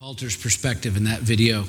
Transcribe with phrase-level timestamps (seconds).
[0.00, 1.64] Walter's perspective in that video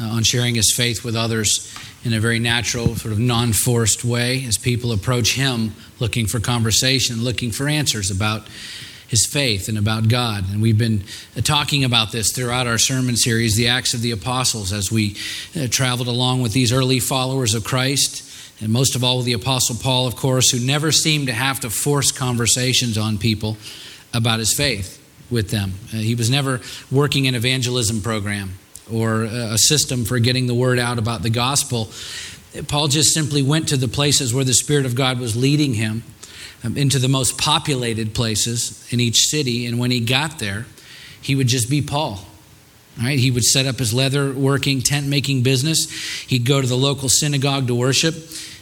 [0.00, 4.04] uh, on sharing his faith with others in a very natural, sort of non forced
[4.04, 8.48] way as people approach him looking for conversation, looking for answers about
[9.06, 10.50] his faith and about God.
[10.50, 11.04] And we've been
[11.36, 15.14] uh, talking about this throughout our sermon series, The Acts of the Apostles, as we
[15.54, 18.28] uh, traveled along with these early followers of Christ.
[18.60, 21.70] And most of all, the Apostle Paul, of course, who never seemed to have to
[21.70, 23.56] force conversations on people
[24.12, 25.74] about his faith with them.
[25.92, 28.58] Uh, he was never working an evangelism program
[28.92, 31.88] or a system for getting the word out about the gospel.
[32.68, 36.04] Paul just simply went to the places where the Spirit of God was leading him,
[36.62, 39.66] um, into the most populated places in each city.
[39.66, 40.66] And when he got there,
[41.20, 42.20] he would just be Paul.
[43.02, 43.18] Right?
[43.18, 45.90] He would set up his leather working, tent making business.
[46.28, 48.14] He'd go to the local synagogue to worship.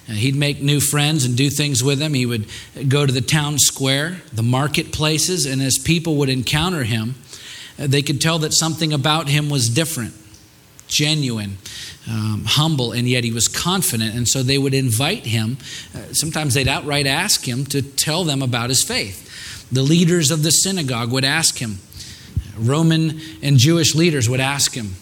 [0.08, 2.14] Uh, he'd make new friends and do things with them.
[2.14, 2.46] He would
[2.88, 7.14] go to the town square, the marketplaces, and as people would encounter him,
[7.78, 10.14] uh, they could tell that something about him was different,
[10.88, 11.58] genuine,
[12.10, 14.14] um, humble, and yet he was confident.
[14.14, 15.58] And so they would invite him.
[15.94, 19.28] Uh, sometimes they'd outright ask him to tell them about his faith.
[19.70, 21.78] The leaders of the synagogue would ask him.
[22.58, 24.96] Roman and Jewish leaders would ask him,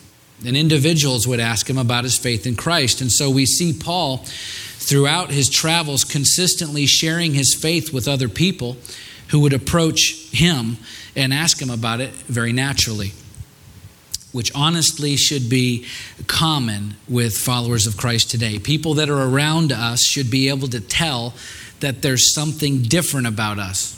[0.46, 3.00] and individuals would ask him about his faith in Christ.
[3.00, 4.24] And so we see Paul
[4.80, 8.78] throughout his travels consistently sharing his faith with other people
[9.28, 10.78] who would approach him
[11.14, 13.12] and ask him about it very naturally,
[14.32, 15.86] which honestly should be
[16.26, 18.58] common with followers of Christ today.
[18.58, 21.34] People that are around us should be able to tell
[21.80, 23.96] that there's something different about us.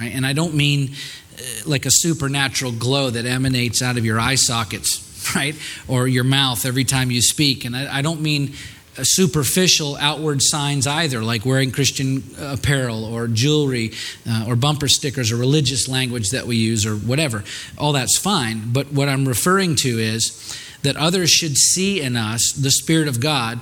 [0.00, 0.14] Right?
[0.14, 0.92] And I don't mean
[1.38, 5.54] uh, like a supernatural glow that emanates out of your eye sockets, right?
[5.88, 7.66] Or your mouth every time you speak.
[7.66, 8.54] And I, I don't mean
[9.02, 13.92] superficial outward signs either, like wearing Christian apparel or jewelry
[14.28, 17.42] uh, or bumper stickers or religious language that we use or whatever.
[17.78, 18.72] All that's fine.
[18.72, 23.20] But what I'm referring to is that others should see in us the Spirit of
[23.20, 23.60] God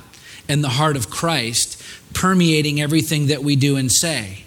[0.49, 1.81] and the heart of Christ
[2.13, 4.45] permeating everything that we do and say,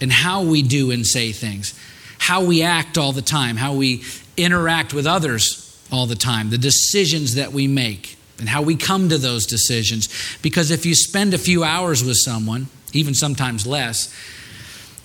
[0.00, 1.78] and how we do and say things,
[2.18, 4.02] how we act all the time, how we
[4.36, 5.62] interact with others
[5.92, 10.08] all the time, the decisions that we make and how we come to those decisions.
[10.42, 14.14] Because if you spend a few hours with someone, even sometimes less,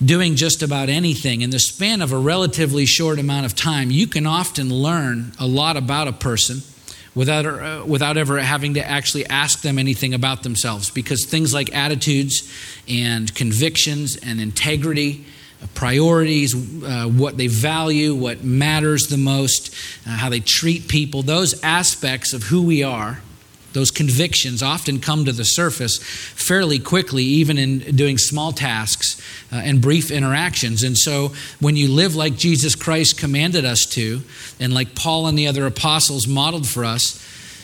[0.04, 4.06] doing just about anything in the span of a relatively short amount of time, you
[4.06, 6.62] can often learn a lot about a person
[7.14, 10.90] without, uh, without ever having to actually ask them anything about themselves.
[10.90, 12.50] Because things like attitudes
[12.88, 15.24] and convictions and integrity
[15.74, 19.74] priorities, uh, what they value, what matters the most,
[20.06, 23.20] uh, how they treat people, those aspects of who we are,
[23.72, 29.20] those convictions often come to the surface fairly quickly, even in doing small tasks
[29.50, 30.82] uh, and brief interactions.
[30.82, 34.22] And so, when you live like Jesus Christ commanded us to,
[34.60, 37.18] and like Paul and the other apostles modeled for us,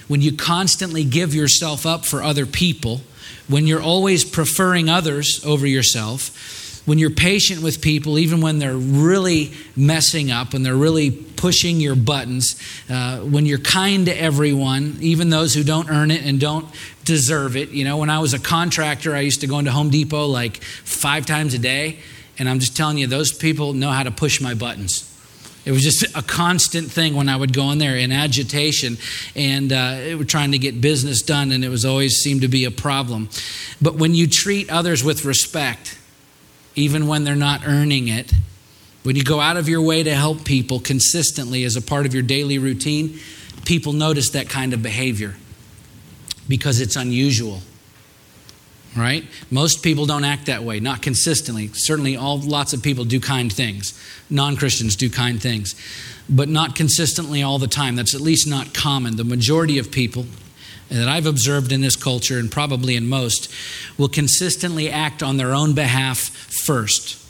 [0.09, 3.03] when you constantly give yourself up for other people,
[3.47, 6.58] when you're always preferring others over yourself,
[6.89, 11.81] when you're patient with people, even when they're really messing up, when they're really pushing
[11.81, 16.41] your buttons, uh, when you're kind to everyone, even those who don't earn it and
[16.41, 16.67] don't
[17.05, 17.69] deserve it.
[17.73, 20.63] You know, when I was a contractor, I used to go into Home Depot like
[20.63, 21.99] five times a day,
[22.39, 25.05] and I'm just telling you, those people know how to push my buttons.
[25.67, 28.97] It was just a constant thing when I would go in there in agitation
[29.37, 32.71] and uh, trying to get business done, and it was always seemed to be a
[32.71, 33.29] problem.
[33.83, 35.98] But when you treat others with respect,
[36.79, 38.33] even when they're not earning it.
[39.03, 42.15] When you go out of your way to help people consistently as a part of
[42.15, 43.19] your daily routine,
[43.65, 45.35] people notice that kind of behavior
[46.49, 47.61] because it's unusual.
[48.97, 49.25] Right?
[49.51, 51.69] Most people don't act that way, not consistently.
[51.69, 53.99] Certainly, all lots of people do kind things.
[54.31, 55.75] Non Christians do kind things,
[56.29, 57.97] but not consistently all the time.
[57.97, 59.17] That's at least not common.
[59.17, 60.27] The majority of people,
[60.91, 63.53] that I've observed in this culture and probably in most
[63.97, 67.25] will consistently act on their own behalf first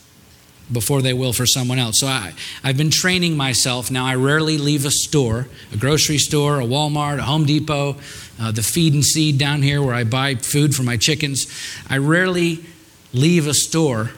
[0.70, 2.00] before they will for someone else.
[2.00, 3.90] So I, I've been training myself.
[3.90, 7.96] Now I rarely leave a store, a grocery store, a Walmart, a Home Depot,
[8.40, 11.46] uh, the feed and seed down here where I buy food for my chickens.
[11.88, 12.64] I rarely
[13.12, 14.10] leave a store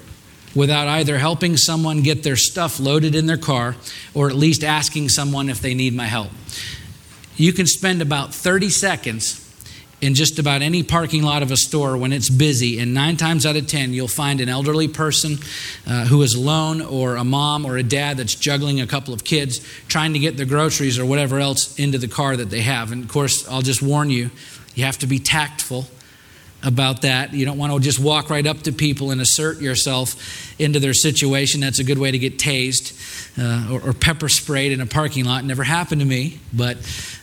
[0.54, 3.76] without either helping someone get their stuff loaded in their car
[4.14, 6.30] or at least asking someone if they need my help
[7.40, 9.46] you can spend about 30 seconds
[10.02, 13.44] in just about any parking lot of a store when it's busy, and nine times
[13.44, 15.38] out of 10, you'll find an elderly person
[15.86, 19.24] uh, who is alone, or a mom or a dad that's juggling a couple of
[19.24, 22.92] kids, trying to get their groceries or whatever else into the car that they have.
[22.92, 24.30] And of course, I'll just warn you
[24.74, 25.86] you have to be tactful
[26.62, 27.32] about that.
[27.32, 30.94] You don't want to just walk right up to people and assert yourself into their
[30.94, 31.60] situation.
[31.60, 32.92] That's a good way to get tased
[33.38, 35.44] uh, or, or, pepper sprayed in a parking lot.
[35.44, 36.38] Never happened to me.
[36.52, 36.76] But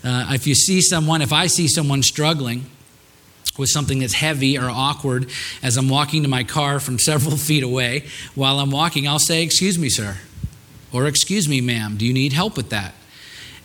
[0.04, 2.66] uh, if you see someone, if I see someone struggling,
[3.58, 5.32] with something that's heavy or awkward
[5.64, 8.06] as I'm walking to my car from several feet away.
[8.36, 10.18] While I'm walking, I'll say, Excuse me, sir,
[10.94, 12.94] or Excuse me, ma'am, do you need help with that?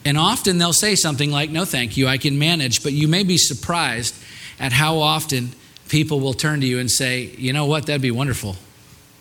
[0.04, 2.82] And often they'll say something like, No, thank you, I can manage.
[2.82, 4.14] But you may be surprised
[4.58, 5.52] at how often
[5.92, 8.56] people will turn to you and say, You know what, that'd be wonderful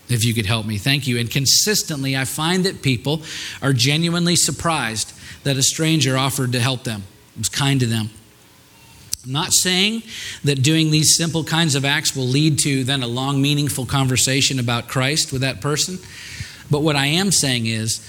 [0.08, 0.78] if you could help me.
[0.78, 1.20] Thank you.
[1.20, 3.22] And consistently, I find that people
[3.62, 5.14] are genuinely surprised
[5.44, 7.04] that a stranger offered to help them,
[7.38, 8.10] was kind to them.
[9.26, 10.04] I'm not saying
[10.46, 14.58] that doing these simple kinds of acts will lead to then a long, meaningful conversation
[14.58, 16.00] about Christ with that person.
[16.72, 18.06] But what I am saying is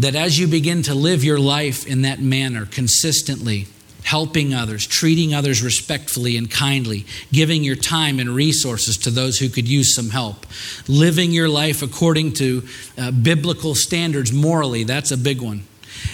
[0.00, 3.68] that as you begin to live your life in that manner consistently,
[4.04, 9.48] helping others, treating others respectfully and kindly, giving your time and resources to those who
[9.48, 10.46] could use some help,
[10.86, 12.62] living your life according to
[12.96, 15.64] uh, biblical standards morally, that's a big one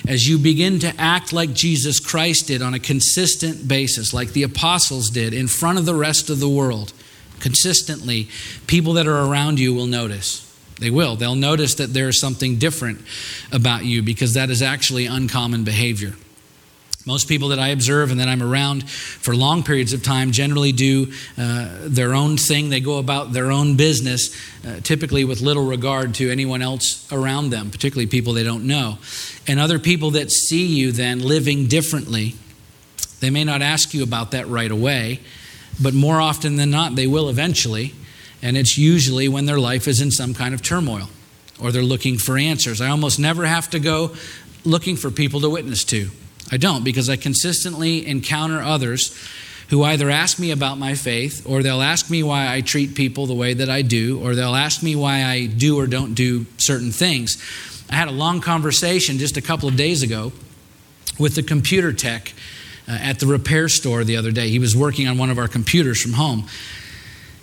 [0.08, 4.42] as you begin to act like Jesus Christ did on a consistent basis, like the
[4.42, 6.92] apostles did in front of the rest of the world,
[7.40, 8.28] consistently,
[8.66, 10.46] people that are around you will notice.
[10.78, 11.16] They will.
[11.16, 13.02] They'll notice that there is something different
[13.52, 16.14] about you because that is actually uncommon behavior.
[17.10, 20.70] Most people that I observe and that I'm around for long periods of time generally
[20.70, 22.70] do uh, their own thing.
[22.70, 24.32] They go about their own business,
[24.64, 28.98] uh, typically with little regard to anyone else around them, particularly people they don't know.
[29.48, 32.36] And other people that see you then living differently,
[33.18, 35.18] they may not ask you about that right away,
[35.82, 37.92] but more often than not, they will eventually.
[38.40, 41.08] And it's usually when their life is in some kind of turmoil
[41.60, 42.80] or they're looking for answers.
[42.80, 44.14] I almost never have to go
[44.64, 46.10] looking for people to witness to.
[46.50, 49.16] I don't because I consistently encounter others
[49.68, 53.26] who either ask me about my faith or they'll ask me why I treat people
[53.26, 56.46] the way that I do or they'll ask me why I do or don't do
[56.58, 57.40] certain things.
[57.88, 60.32] I had a long conversation just a couple of days ago
[61.18, 62.32] with the computer tech
[62.88, 64.48] uh, at the repair store the other day.
[64.48, 66.48] He was working on one of our computers from home.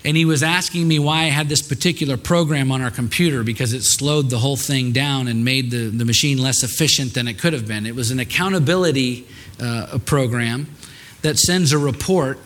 [0.08, 3.74] And he was asking me why I had this particular program on our computer because
[3.74, 7.38] it slowed the whole thing down and made the, the machine less efficient than it
[7.38, 7.86] could have been.
[7.86, 9.28] It was an accountability
[9.60, 10.68] uh, program
[11.24, 12.40] that sends a report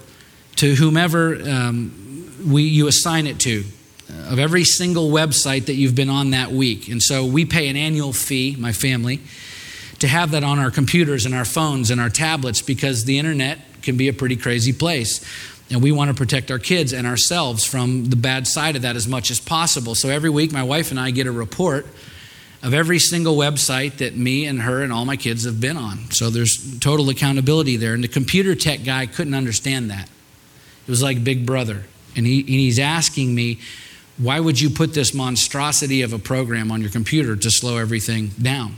[0.55, 3.63] to whomever um, we, you assign it to
[4.09, 6.87] uh, of every single website that you've been on that week.
[6.87, 9.19] And so we pay an annual fee, my family,
[9.99, 13.59] to have that on our computers and our phones and our tablets because the internet
[13.83, 15.23] can be a pretty crazy place.
[15.71, 18.97] And we want to protect our kids and ourselves from the bad side of that
[18.97, 19.95] as much as possible.
[19.95, 21.85] So every week, my wife and I get a report
[22.61, 26.11] of every single website that me and her and all my kids have been on.
[26.11, 27.93] So there's total accountability there.
[27.93, 30.09] And the computer tech guy couldn't understand that.
[30.85, 31.85] It was like Big Brother.
[32.15, 33.59] And, he, and he's asking me,
[34.17, 38.27] why would you put this monstrosity of a program on your computer to slow everything
[38.41, 38.75] down?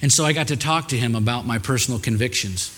[0.00, 2.73] And so I got to talk to him about my personal convictions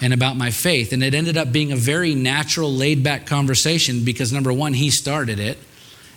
[0.00, 0.92] and about my faith.
[0.92, 4.90] And it ended up being a very natural, laid back conversation because number one, he
[4.90, 5.58] started it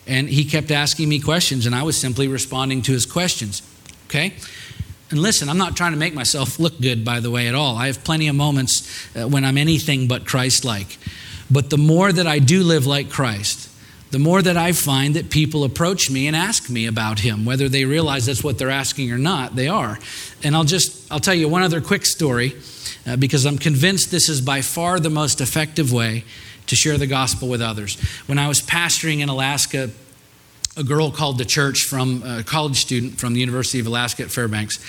[0.07, 3.61] and he kept asking me questions and I was simply responding to his questions.
[4.07, 4.33] Okay?
[5.09, 7.77] And listen, I'm not trying to make myself look good, by the way, at all.
[7.77, 10.97] I have plenty of moments uh, when I'm anything but Christ like.
[11.51, 13.69] But the more that I do live like Christ,
[14.09, 17.67] the more that I find that people approach me and ask me about him, whether
[17.67, 19.99] they realize that's what they're asking or not, they are.
[20.43, 22.55] And I'll just, I'll tell you one other quick story
[23.05, 26.23] uh, because I'm convinced this is by far the most effective way
[26.67, 27.99] to share the gospel with others.
[28.27, 29.89] When I was pastoring in Alaska,
[30.77, 34.31] a girl called the church from a college student from the University of Alaska at
[34.31, 34.79] Fairbanks.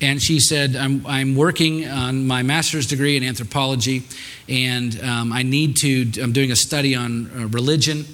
[0.00, 4.02] And she said, I'm, I'm working on my master's degree in anthropology,
[4.48, 8.04] and um, I need to, I'm doing a study on uh, religion,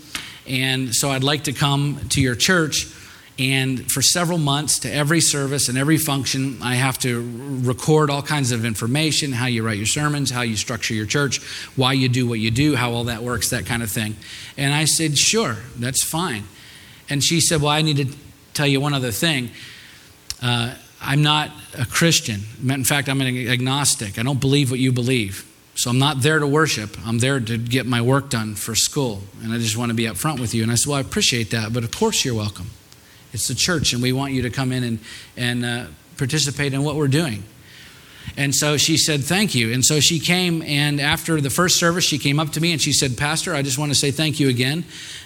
[0.47, 2.87] and so I'd like to come to your church
[3.39, 7.23] and for several months, to every service and every function, I have to
[7.63, 11.41] record all kinds of information how you write your sermons, how you structure your church,
[11.77, 14.17] why you do what you do, how all that works, that kind of thing.
[14.57, 16.45] And I said, Sure, that's fine.
[17.09, 18.17] And she said, Well, I need to
[18.55, 19.51] tell you one other thing.
[20.43, 22.41] Uh, I'm not a Christian.
[22.69, 24.19] In fact, I'm an agnostic.
[24.19, 25.45] I don't believe what you believe.
[25.77, 26.97] So I'm not there to worship.
[27.07, 29.23] I'm there to get my work done for school.
[29.45, 30.65] And I just want to be upfront with you.
[30.65, 32.71] And I said, Well, I appreciate that, but of course you're welcome.
[33.33, 34.99] It's the church, and we want you to come in and,
[35.37, 37.45] and uh, participate in what we're doing.
[38.37, 39.73] And so she said, Thank you.
[39.73, 42.81] And so she came, and after the first service, she came up to me and
[42.81, 44.85] she said, Pastor, I just want to say thank you again.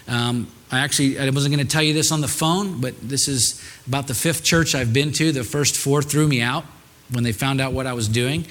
[0.09, 3.29] Um, I actually I wasn't going to tell you this on the phone, but this
[3.29, 5.31] is about the fifth church I've been to.
[5.31, 6.65] The first four threw me out
[7.11, 8.47] when they found out what I was doing.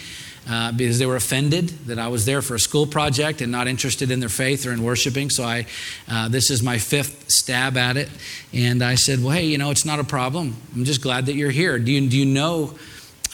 [0.49, 3.67] Uh, because they were offended that I was there for a school project and not
[3.67, 5.29] interested in their faith or in worshiping.
[5.29, 5.67] So I,
[6.09, 8.09] uh, this is my fifth stab at it,
[8.51, 10.55] and I said, "Well, hey, you know, it's not a problem.
[10.75, 11.77] I'm just glad that you're here.
[11.77, 12.73] Do you do you know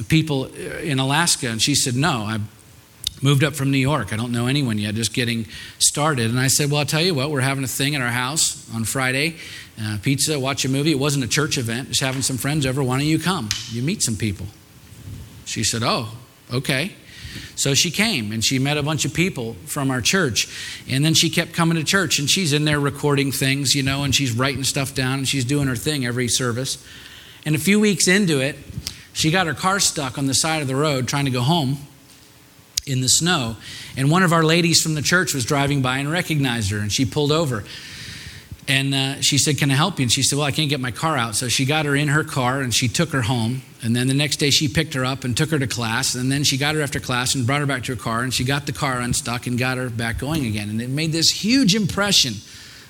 [0.09, 0.47] people
[0.83, 2.39] in Alaska?" And she said, "No, I
[3.21, 4.11] moved up from New York.
[4.11, 5.47] I don't know anyone yet, just getting
[5.79, 7.31] started." And I said, "Well, I'll tell you what.
[7.31, 9.37] We're having a thing at our house on Friday.
[9.81, 10.91] Uh, pizza, watch a movie.
[10.91, 11.87] It wasn't a church event.
[11.87, 12.83] Just having some friends over.
[12.83, 13.47] Why don't you come?
[13.71, 14.47] You meet some people."
[15.45, 16.09] She said, "Oh."
[16.51, 16.93] Okay.
[17.55, 20.47] So she came and she met a bunch of people from our church.
[20.87, 24.03] And then she kept coming to church and she's in there recording things, you know,
[24.03, 26.83] and she's writing stuff down and she's doing her thing every service.
[27.45, 28.57] And a few weeks into it,
[29.13, 31.79] she got her car stuck on the side of the road trying to go home
[32.85, 33.57] in the snow.
[33.95, 36.91] And one of our ladies from the church was driving by and recognized her and
[36.91, 37.63] she pulled over.
[38.67, 40.03] And uh, she said, Can I help you?
[40.03, 41.35] And she said, Well, I can't get my car out.
[41.35, 43.61] So she got her in her car and she took her home.
[43.81, 46.15] And then the next day she picked her up and took her to class.
[46.15, 48.23] And then she got her after class and brought her back to her car.
[48.23, 50.69] And she got the car unstuck and got her back going again.
[50.69, 52.33] And it made this huge impression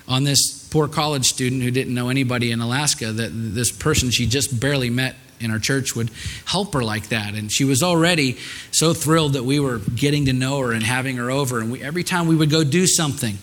[0.08, 4.26] on this poor college student who didn't know anybody in Alaska that this person she
[4.26, 6.10] just barely met in our church would
[6.44, 7.34] help her like that.
[7.34, 8.38] And she was already
[8.72, 11.60] so thrilled that we were getting to know her and having her over.
[11.60, 13.38] And we, every time we would go do something,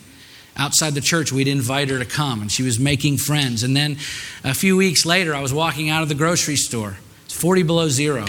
[0.58, 3.64] outside the church, we'd invite her to come, and she was making friends.
[3.64, 3.98] And then
[4.44, 6.98] a few weeks later, I was walking out of the grocery store.
[7.26, 8.26] It's 40 below zero.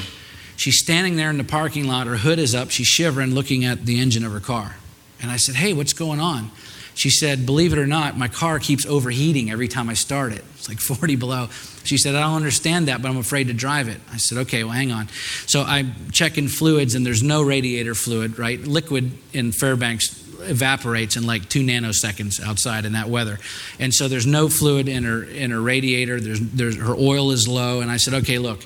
[0.57, 2.07] She's standing there in the parking lot.
[2.07, 2.71] Her hood is up.
[2.71, 4.77] She's shivering, looking at the engine of her car.
[5.21, 6.51] And I said, Hey, what's going on?
[6.95, 10.45] She said, Believe it or not, my car keeps overheating every time I start it.
[10.55, 11.49] It's like 40 below.
[11.85, 14.01] She said, I don't understand that, but I'm afraid to drive it.
[14.13, 15.09] I said, Okay, well, hang on.
[15.47, 18.59] So I'm checking fluids, and there's no radiator fluid, right?
[18.61, 23.39] Liquid in Fairbanks evaporates in like two nanoseconds outside in that weather.
[23.79, 26.21] And so there's no fluid in her in her radiator.
[26.21, 27.81] There's, there's her oil is low.
[27.81, 28.65] And I said, okay, look,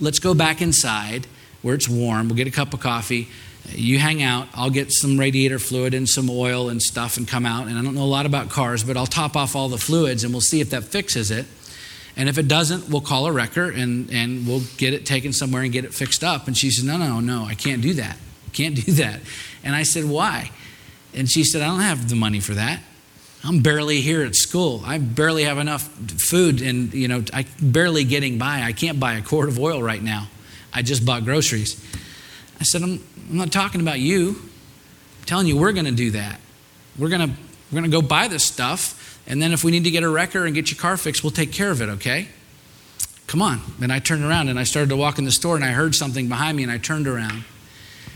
[0.00, 1.26] let's go back inside
[1.62, 2.28] where it's warm.
[2.28, 3.28] We'll get a cup of coffee.
[3.68, 4.48] You hang out.
[4.54, 7.68] I'll get some radiator fluid and some oil and stuff and come out.
[7.68, 10.24] And I don't know a lot about cars, but I'll top off all the fluids
[10.24, 11.46] and we'll see if that fixes it.
[12.16, 15.62] And if it doesn't, we'll call a wrecker and, and we'll get it taken somewhere
[15.62, 16.46] and get it fixed up.
[16.46, 18.16] And she said, No, no, no, I can't do that.
[18.52, 19.20] can't do that.
[19.62, 20.50] And I said, Why?
[21.14, 22.80] And she said, I don't have the money for that.
[23.42, 24.82] I'm barely here at school.
[24.84, 25.88] I barely have enough
[26.20, 28.62] food and, you know, I barely getting by.
[28.62, 30.28] I can't buy a quart of oil right now.
[30.72, 31.82] I just bought groceries.
[32.60, 34.30] I said, I'm, I'm not talking about you.
[34.30, 36.38] I'm telling you, we're going to do that.
[36.98, 37.34] We're going to
[37.70, 39.20] we're going to go buy this stuff.
[39.28, 41.30] And then if we need to get a wrecker and get your car fixed, we'll
[41.30, 42.28] take care of it, okay?
[43.28, 43.60] Come on.
[43.80, 45.94] And I turned around and I started to walk in the store and I heard
[45.94, 47.44] something behind me and I turned around.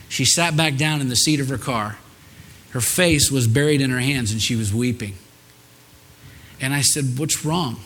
[0.08, 1.98] She sat back down in the seat of her car
[2.74, 5.14] her face was buried in her hands and she was weeping.
[6.60, 7.76] And I said, What's wrong?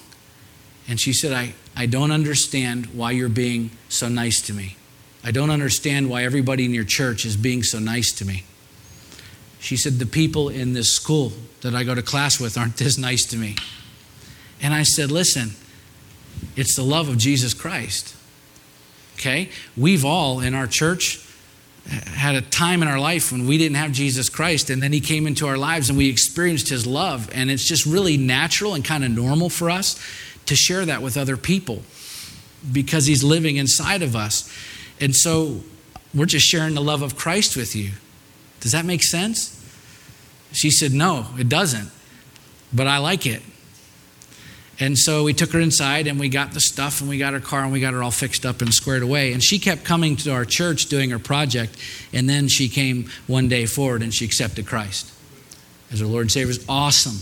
[0.89, 4.77] And she said, I, I don't understand why you're being so nice to me.
[5.23, 8.45] I don't understand why everybody in your church is being so nice to me.
[9.61, 12.97] She said, The people in this school that I go to class with aren't this
[12.97, 13.57] nice to me.
[14.63, 15.51] And I said, Listen,
[16.57, 18.17] it's the love of Jesus Christ.
[19.17, 19.51] Okay?
[19.77, 21.28] We've all in our church
[21.89, 25.01] had a time in our life when we didn't have Jesus Christ, and then He
[25.01, 27.31] came into our lives and we experienced His love.
[27.33, 29.99] And it's just really natural and kind of normal for us
[30.47, 31.83] to share that with other people
[32.71, 34.53] because He's living inside of us.
[35.01, 35.61] And so
[36.15, 37.93] we're just sharing the love of Christ with you.
[38.61, 39.55] Does that make sense?
[40.53, 41.91] She said, No, it doesn't,
[42.73, 43.43] but I like it.
[44.81, 47.41] And so we took her inside and we got the stuff and we got her
[47.41, 49.33] car and we got her all fixed up and squared away.
[49.33, 51.77] And she kept coming to our church doing her project.
[52.13, 55.13] And then she came one day forward and she accepted Christ
[55.91, 56.47] as her Lord and Savior.
[56.47, 57.19] It was awesome.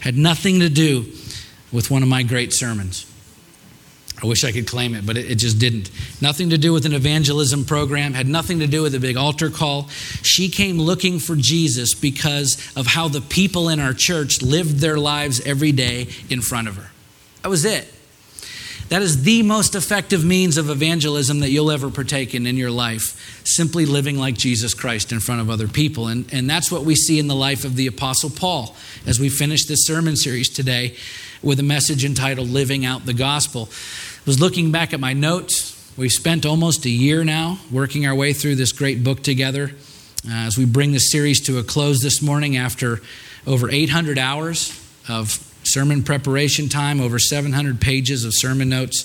[0.00, 1.06] Had nothing to do
[1.72, 3.10] with one of my great sermons.
[4.22, 5.90] I wish I could claim it, but it, it, just didn't.
[6.20, 9.50] Nothing to do with an evangelism program, had nothing to do with a big altar
[9.50, 9.88] call.
[10.22, 14.98] She came looking for Jesus because of how the people in our church lived their
[14.98, 16.90] lives every day in front of her.
[17.42, 17.92] That was it.
[18.90, 22.70] That is the most effective means of evangelism that you'll ever partake in in your
[22.70, 23.42] life.
[23.44, 26.06] Simply living like Jesus Christ in front of other people.
[26.06, 29.30] And, and that's what we see in the life of the Apostle Paul as we
[29.30, 30.96] finish this sermon series today
[31.44, 33.68] with a message entitled Living Out the Gospel
[34.26, 35.92] was looking back at my notes.
[35.96, 39.72] We've spent almost a year now working our way through this great book together.
[40.26, 43.00] Uh, as we bring the series to a close this morning after
[43.46, 44.70] over 800 hours
[45.06, 45.28] of
[45.64, 49.04] sermon preparation time, over 700 pages of sermon notes,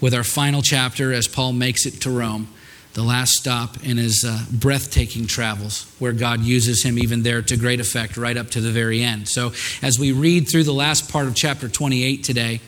[0.00, 2.48] with our final chapter as Paul makes it to Rome.
[2.94, 7.56] The last stop in his uh, breathtaking travels, where God uses him even there to
[7.56, 9.28] great effect right up to the very end.
[9.28, 12.60] So, as we read through the last part of chapter 28 today,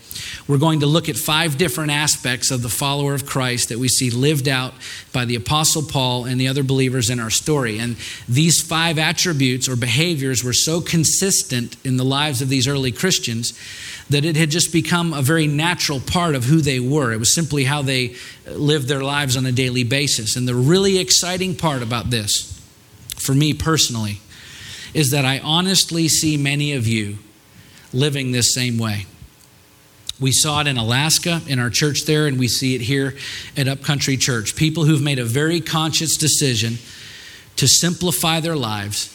[0.47, 3.89] we're going to look at five different aspects of the follower of Christ that we
[3.89, 4.75] see lived out
[5.13, 7.79] by the Apostle Paul and the other believers in our story.
[7.79, 7.97] And
[8.29, 13.59] these five attributes or behaviors were so consistent in the lives of these early Christians
[14.13, 17.13] that it had just become a very natural part of who they were.
[17.13, 18.15] It was simply how they
[18.47, 20.37] lived their lives on a daily basis.
[20.37, 22.61] And the really exciting part about this,
[23.17, 24.21] for me personally,
[24.95, 27.19] is that I honestly see many of you
[27.93, 29.07] living this same way.
[30.21, 33.17] We saw it in Alaska in our church there, and we see it here
[33.57, 34.55] at Upcountry Church.
[34.55, 36.79] People who've made a very conscious decision
[37.57, 39.13] to simplify their lives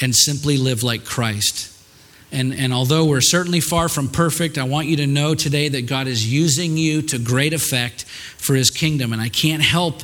[0.00, 1.73] and simply live like Christ.
[2.34, 5.86] And, and although we're certainly far from perfect, I want you to know today that
[5.86, 9.12] God is using you to great effect for his kingdom.
[9.12, 10.02] And I can't help,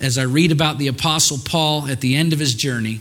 [0.00, 3.00] as I read about the Apostle Paul at the end of his journey,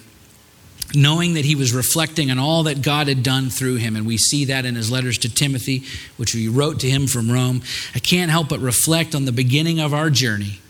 [0.96, 3.96] knowing that he was reflecting on all that God had done through him.
[3.96, 5.84] And we see that in his letters to Timothy,
[6.18, 7.62] which he wrote to him from Rome.
[7.94, 10.61] I can't help but reflect on the beginning of our journey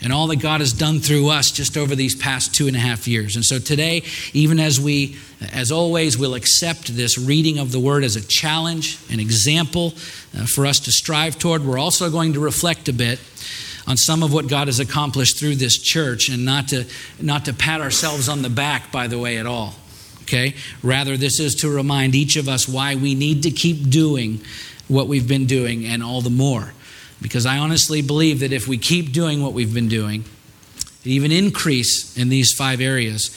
[0.00, 2.78] and all that God has done through us just over these past two and a
[2.78, 3.34] half years.
[3.34, 5.16] And so today, even as we,
[5.52, 9.94] as always, will accept this reading of the Word as a challenge, an example
[10.38, 13.18] uh, for us to strive toward, we're also going to reflect a bit
[13.88, 16.84] on some of what God has accomplished through this church and not to,
[17.20, 19.74] not to pat ourselves on the back, by the way, at all.
[20.22, 20.54] Okay?
[20.82, 24.42] Rather, this is to remind each of us why we need to keep doing
[24.86, 26.72] what we've been doing and all the more.
[27.20, 30.24] Because I honestly believe that if we keep doing what we've been doing,
[31.04, 33.36] even increase in these five areas,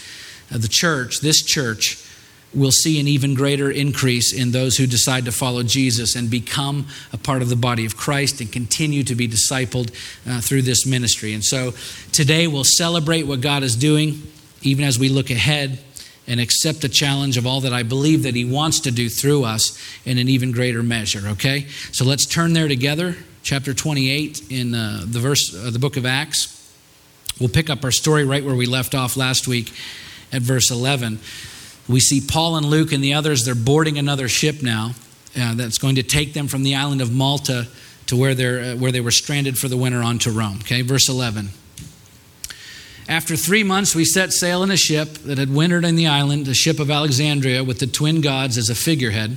[0.53, 2.05] uh, the church, this church,
[2.53, 6.85] will see an even greater increase in those who decide to follow Jesus and become
[7.13, 9.93] a part of the body of Christ and continue to be discipled
[10.27, 11.33] uh, through this ministry.
[11.33, 11.71] And so
[12.11, 14.21] today we'll celebrate what God is doing,
[14.61, 15.79] even as we look ahead
[16.27, 19.45] and accept the challenge of all that I believe that He wants to do through
[19.45, 21.29] us in an even greater measure.
[21.29, 21.67] Okay?
[21.93, 26.05] So let's turn there together chapter 28 in uh, the verse uh, the book of
[26.05, 26.57] acts.
[27.39, 29.71] We'll pick up our story right where we left off last week
[30.31, 31.19] at verse 11
[31.89, 34.91] we see paul and luke and the others they're boarding another ship now
[35.37, 37.67] uh, that's going to take them from the island of malta
[38.07, 41.09] to where, they're, uh, where they were stranded for the winter onto rome okay verse
[41.09, 41.49] 11
[43.09, 46.45] after three months, we set sail in a ship that had wintered in the island,
[46.45, 49.35] the ship of Alexandria, with the twin gods as a figurehead.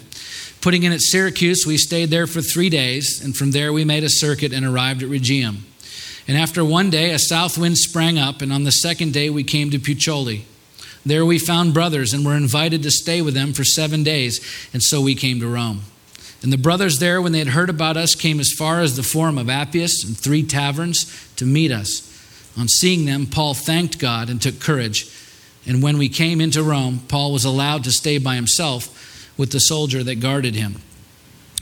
[0.65, 4.03] Putting in at Syracuse, we stayed there for three days, and from there we made
[4.03, 5.59] a circuit and arrived at Rhegium.
[6.27, 9.45] And after one day, a south wind sprang up, and on the second day we
[9.45, 10.45] came to Puteoli.
[11.05, 14.41] There we found brothers and were invited to stay with them for seven days,
[14.73, 15.83] and so we came to Rome.
[16.43, 19.03] And the brothers there, when they had heard about us, came as far as the
[19.03, 21.05] Forum of Appius and three taverns
[21.37, 22.11] to meet us.
[22.57, 25.11] On seeing them, Paul thanked God and took courage.
[25.67, 28.94] And when we came into Rome, Paul was allowed to stay by himself
[29.37, 30.77] with the soldier that guarded him.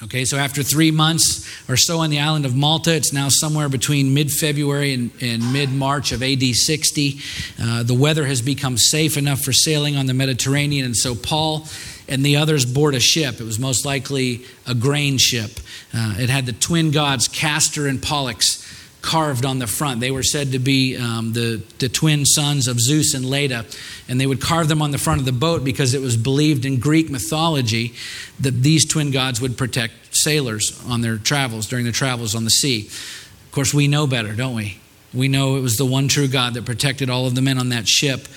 [0.04, 3.68] Okay, so after three months or so on the island of Malta, it's now somewhere
[3.68, 7.20] between mid February and, and mid March of AD 60.
[7.62, 11.68] Uh, the weather has become safe enough for sailing on the Mediterranean, and so Paul
[12.08, 13.40] and the others board a ship.
[13.40, 15.61] It was most likely a grain ship.
[15.94, 18.68] Uh, it had the twin gods Castor and Pollux
[19.03, 20.01] carved on the front.
[20.01, 23.67] They were said to be um, the, the twin sons of Zeus and Leda,
[24.09, 26.65] and they would carve them on the front of the boat because it was believed
[26.65, 27.95] in Greek mythology
[28.41, 32.51] that these twin gods would protect sailors on their travels, during their travels on the
[32.51, 32.87] sea.
[32.87, 34.79] Of course, we know better, don't we?
[35.12, 37.69] We know it was the one true God that protected all of the men on
[37.71, 38.29] that ship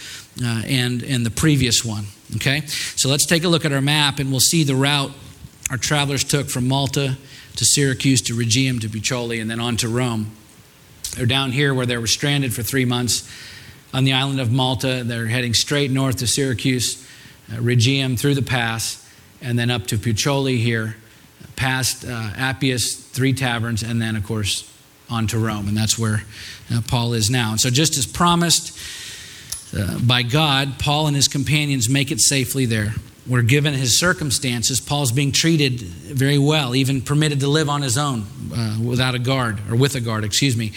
[0.44, 2.06] uh, and, and the previous one.
[2.36, 2.66] Okay?
[2.66, 5.12] So let's take a look at our map and we'll see the route
[5.72, 7.18] our travelers took from Malta
[7.56, 10.32] to Syracuse to Rhegium to Puteoli and then on to Rome.
[11.10, 13.30] They're down here where they were stranded for three months
[13.94, 15.04] on the island of Malta.
[15.06, 17.06] They're heading straight north to Syracuse,
[17.52, 19.08] uh, Rhegium, through the pass,
[19.42, 20.96] and then up to Puteoli here,
[21.56, 24.72] past uh, Appius, three taverns, and then, of course,
[25.10, 25.68] on to Rome.
[25.68, 26.24] And that's where
[26.74, 27.52] uh, Paul is now.
[27.52, 28.78] And so, just as promised
[29.78, 32.96] uh, by God, Paul and his companions make it safely there.
[33.26, 37.98] Where given his circumstances, Paul's being treated very well, even permitted to live on his
[37.98, 40.74] own uh, without a guard, or with a guard, excuse me.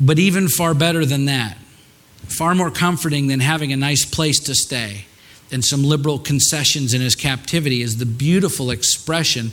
[0.00, 1.58] But even far better than that,
[2.28, 5.04] far more comforting than having a nice place to stay
[5.52, 9.52] and some liberal concessions in his captivity is the beautiful expression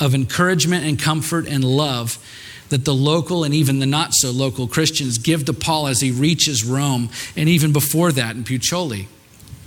[0.00, 2.18] of encouragement and comfort and love
[2.70, 6.10] that the local and even the not so local Christians give to Paul as he
[6.10, 9.06] reaches Rome and even before that in Puteoli.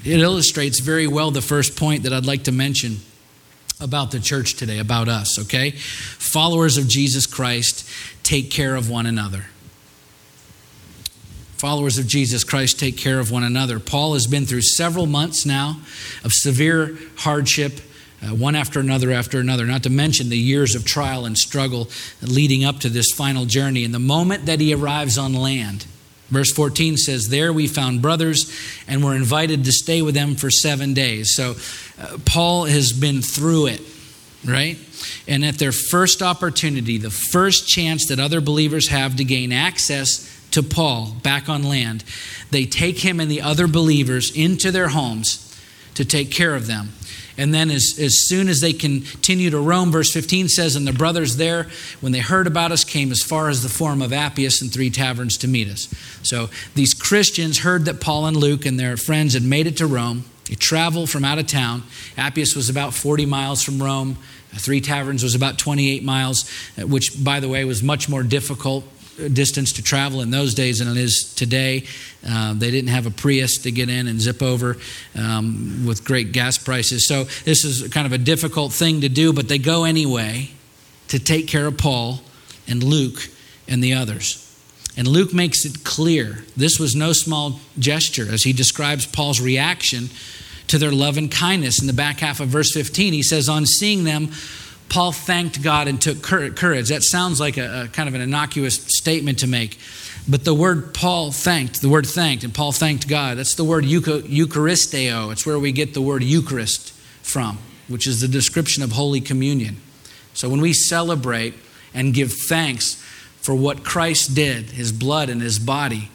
[0.08, 3.00] It illustrates very well the first point that I'd like to mention
[3.82, 5.72] about the church today, about us, okay?
[5.72, 7.88] Followers of Jesus Christ
[8.24, 9.48] take care of one another.
[11.58, 13.80] followers of Jesus Christ take care of one another.
[13.80, 15.82] Paul has been through several months now
[16.24, 17.82] of severe hardship,
[18.22, 21.89] uh, one after another after another, not to mention the years of trial and struggle
[22.22, 23.84] leading up to this final journey.
[23.84, 25.86] And the moment that he arrives on land,
[26.30, 28.52] verse 14 says, There we found brothers
[28.88, 31.36] and were invited to stay with them for seven days.
[31.36, 31.56] So
[32.00, 33.82] uh, Paul has been through it,
[34.46, 34.78] right?
[35.28, 40.34] And at their first opportunity, the first chance that other believers have to gain access
[40.52, 42.04] to Paul back on land,
[42.52, 45.44] they take him and the other believers into their homes
[45.96, 46.90] to take care of them.
[47.38, 50.93] And then, as, as soon as they continue to Rome, verse 15 says, And the
[50.93, 51.67] brothers there,
[52.02, 54.89] when they heard about us, came as far as the Forum of Appius and three
[54.89, 55.88] taverns to meet us.
[56.23, 59.86] So these Christians heard that Paul and Luke and their friends had made it to
[59.86, 60.26] Rome.
[60.45, 61.84] They traveled from out of town.
[62.17, 64.17] Appius was about 40 miles from Rome.
[64.56, 68.84] Three Taverns was about 28 miles, which, by the way, was much more difficult
[69.34, 71.86] distance to travel in those days than it is today.
[72.28, 74.78] Uh, they didn't have a Prius to get in and zip over
[75.18, 77.08] um, with great gas prices.
[77.08, 80.52] So this is kind of a difficult thing to do, but they go anyway
[81.10, 82.22] to take care of Paul
[82.68, 83.30] and Luke
[83.68, 84.44] and the others.
[84.98, 90.10] And Luke makes it clear this was no small gesture as he describes Paul's reaction
[90.68, 91.80] to their love and kindness.
[91.80, 94.32] In the back half of verse 15, he says, On seeing them,
[94.89, 96.89] Paul thanked God and took courage.
[96.89, 99.78] That sounds like a, a, kind of an innocuous statement to make.
[100.28, 103.86] But the word Paul thanked, the word thanked, and Paul thanked God, that's the word
[103.86, 105.32] Eucharisteo.
[105.32, 109.78] It's where we get the word Eucharist from, which is the description of Holy Communion.
[110.34, 111.54] So when we celebrate
[111.93, 112.95] and give thanks
[113.38, 116.10] for what Christ did, his blood and his body,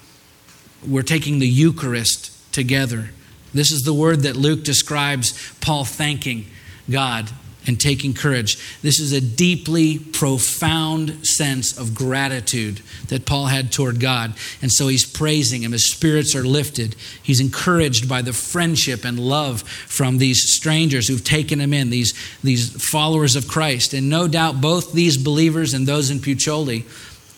[0.87, 3.11] we're taking the Eucharist together.
[3.55, 6.47] This is the word that Luke describes Paul thanking
[6.91, 7.31] God
[7.67, 8.59] and taking courage.
[8.83, 14.35] This is a deeply profound sense of gratitude that Paul had toward God.
[14.61, 15.73] And so he's praising him.
[15.73, 16.97] His spirits are lifted.
[17.23, 22.15] He's encouraged by the friendship and love from these strangers who've taken him in, these,
[22.43, 23.95] these followers of Christ.
[23.95, 26.85] And no doubt both these believers and those in Puteoli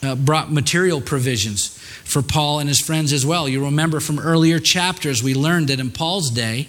[0.03, 3.49] uh, brought material provisions for Paul and his friends as well.
[3.49, 6.69] You remember from earlier chapters, we learned that in Paul's day,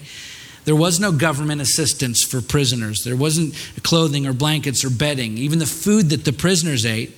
[0.66, 3.04] there was no government assistance for prisoners.
[3.04, 5.38] There wasn't clothing or blankets or bedding.
[5.38, 7.16] Even the food that the prisoners ate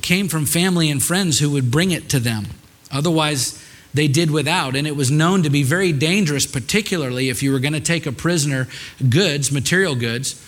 [0.00, 2.46] came from family and friends who would bring it to them.
[2.90, 4.74] Otherwise, they did without.
[4.74, 8.06] And it was known to be very dangerous, particularly if you were going to take
[8.06, 8.66] a prisoner
[9.06, 10.42] goods, material goods,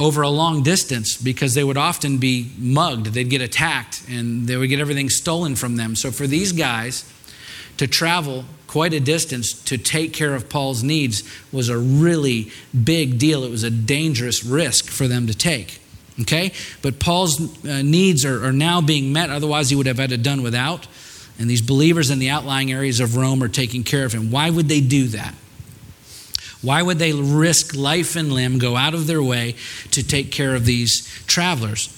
[0.00, 3.06] over a long distance because they would often be mugged.
[3.06, 5.94] They'd get attacked and they would get everything stolen from them.
[5.94, 7.10] So for these guys
[7.76, 12.50] to travel quite a distance to take care of Paul's needs was a really
[12.84, 13.44] big deal.
[13.44, 15.80] It was a dangerous risk for them to take.
[16.20, 16.52] Okay?
[16.82, 20.22] But Paul's uh, needs are, are now being met, otherwise, he would have had it
[20.22, 20.86] done without.
[21.38, 24.30] And these believers in the outlying areas of Rome are taking care of him.
[24.30, 25.34] Why would they do that?
[26.62, 29.54] Why would they risk life and limb, go out of their way
[29.90, 31.92] to take care of these travelers?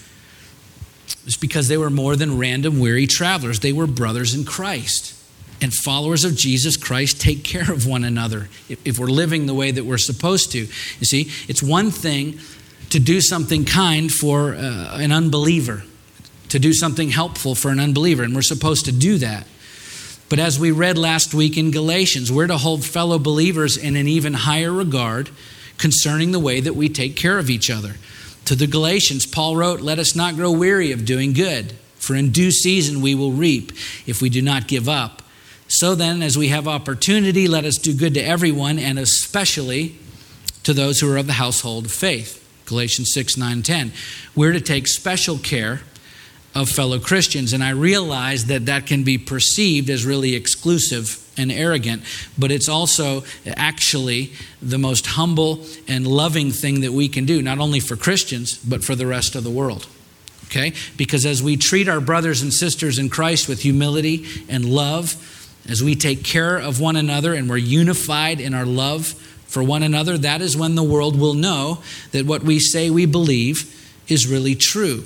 [1.25, 3.61] It's because they were more than random, weary travelers.
[3.61, 5.18] They were brothers in Christ
[5.61, 9.71] and followers of Jesus Christ take care of one another if, we're living the way
[9.71, 10.59] that we're supposed to.
[10.59, 12.39] You see, it's one thing
[12.91, 15.83] to do something kind for uh, an unbeliever,
[16.51, 19.47] to do something helpful for an unbeliever, and we're supposed to do that.
[20.29, 24.09] But as we read last week in Galatians, we're to hold fellow believers in an
[24.09, 25.31] even higher regard
[25.79, 27.95] concerning the way that we take care of each other.
[28.47, 32.31] To the Galatians, Paul wrote, Let us not grow weary of doing good, for in
[32.31, 33.73] due season we will reap
[34.07, 35.23] if we do not give up.
[35.69, 39.97] So then, as we have opportunity, let us do good to everyone, and especially
[40.63, 42.45] to those who are of the household of faith.
[42.67, 43.93] Galatians 6, 9, 10.
[44.35, 45.81] We're to take special care
[46.55, 47.53] of fellow Christians.
[47.53, 52.03] And I realize that that can be perceived as really exclusive and arrogant,
[52.37, 57.59] but it's also actually the most humble and loving thing that we can do, not
[57.59, 59.87] only for Christians, but for the rest of the world.
[60.47, 60.73] Okay?
[60.97, 65.38] Because as we treat our brothers and sisters in Christ with humility and love,
[65.69, 69.07] as we take care of one another and we're unified in our love
[69.47, 73.07] for one another, that is when the world will know that what we say we
[73.07, 73.75] believe
[74.09, 75.05] is really true.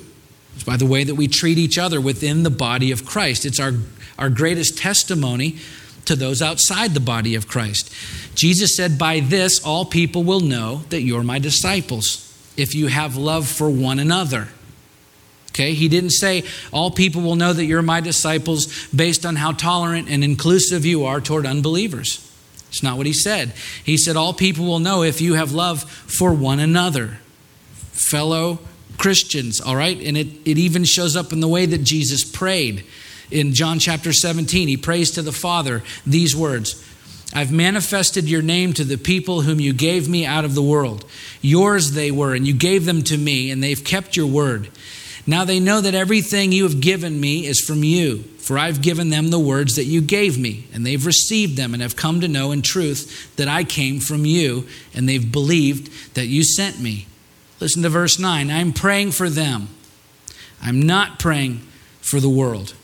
[0.55, 3.44] It's by the way that we treat each other within the body of Christ.
[3.44, 3.72] It's our,
[4.18, 5.59] our greatest testimony
[6.05, 7.92] to those outside the body of Christ.
[8.35, 13.16] Jesus said, By this all people will know that you're my disciples, if you have
[13.16, 14.48] love for one another.
[15.53, 19.53] Okay, he didn't say all people will know that you're my disciples based on how
[19.53, 22.27] tolerant and inclusive you are toward unbelievers.
[22.71, 23.53] It's not what he said.
[23.85, 27.19] He said all people will know if you have love for one another,
[27.93, 28.61] fellow
[28.97, 30.01] Christians, all right?
[30.01, 32.87] And it, it even shows up in the way that Jesus prayed.
[33.31, 36.83] In John chapter 17, he prays to the Father these words
[37.35, 41.05] I've manifested your name to the people whom you gave me out of the world.
[41.41, 44.69] Yours they were, and you gave them to me, and they've kept your word.
[45.26, 49.11] Now they know that everything you have given me is from you, for I've given
[49.11, 52.28] them the words that you gave me, and they've received them and have come to
[52.28, 57.06] know in truth that I came from you, and they've believed that you sent me.
[57.61, 59.68] Listen to verse 9 I'm praying for them.
[60.61, 61.58] I'm not praying
[62.00, 62.74] for the world,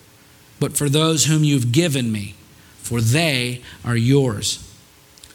[0.60, 2.34] but for those whom you've given me
[2.88, 4.67] for they are yours.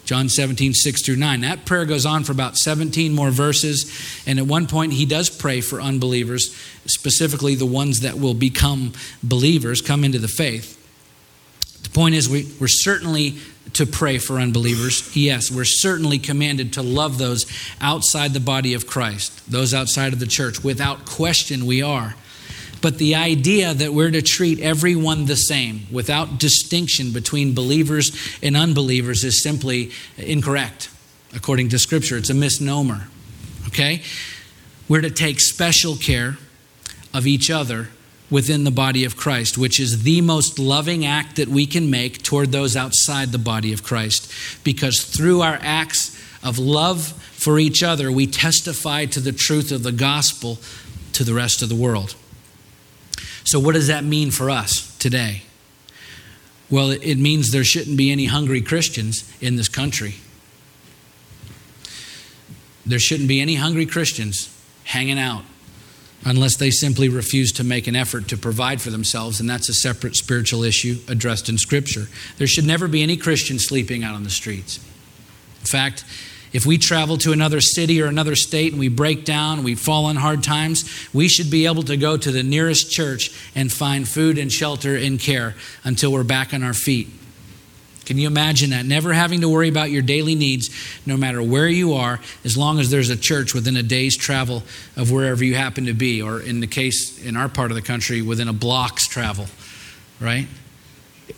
[0.04, 1.40] John 17, 6 through 9.
[1.40, 3.90] That prayer goes on for about 17 more verses.
[4.26, 6.54] And at one point, he does pray for unbelievers,
[6.86, 10.80] specifically the ones that will become believers, come into the faith.
[11.82, 13.38] The point is, we, we're certainly
[13.74, 15.16] to pray for unbelievers.
[15.16, 17.46] Yes, we're certainly commanded to love those
[17.80, 20.62] outside the body of Christ, those outside of the church.
[20.62, 22.14] Without question, we are.
[22.84, 28.54] But the idea that we're to treat everyone the same without distinction between believers and
[28.54, 30.90] unbelievers is simply incorrect.
[31.34, 33.08] According to Scripture, it's a misnomer.
[33.68, 34.02] Okay?
[34.86, 36.36] We're to take special care
[37.14, 37.88] of each other
[38.28, 42.22] within the body of Christ, which is the most loving act that we can make
[42.22, 44.30] toward those outside the body of Christ.
[44.62, 49.84] Because through our acts of love for each other, we testify to the truth of
[49.84, 50.58] the gospel
[51.14, 52.14] to the rest of the world.
[53.44, 55.42] So, what does that mean for us today?
[56.70, 60.14] Well, it means there shouldn't be any hungry Christians in this country.
[62.86, 64.50] There shouldn't be any hungry Christians
[64.84, 65.44] hanging out
[66.24, 69.74] unless they simply refuse to make an effort to provide for themselves, and that's a
[69.74, 72.06] separate spiritual issue addressed in Scripture.
[72.38, 74.78] There should never be any Christians sleeping out on the streets.
[75.60, 76.04] In fact,
[76.54, 80.06] if we travel to another city or another state and we break down, we fall
[80.06, 84.08] on hard times, we should be able to go to the nearest church and find
[84.08, 87.08] food and shelter and care until we're back on our feet.
[88.04, 88.86] Can you imagine that?
[88.86, 90.70] Never having to worry about your daily needs,
[91.04, 94.62] no matter where you are, as long as there's a church within a day's travel
[94.96, 97.82] of wherever you happen to be, or in the case in our part of the
[97.82, 99.46] country, within a block's travel,
[100.20, 100.46] right?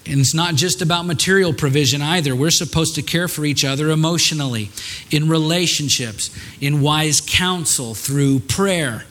[0.05, 2.35] And it's not just about material provision either.
[2.35, 4.70] We're supposed to care for each other emotionally,
[5.11, 9.05] in relationships, in wise counsel, through prayer.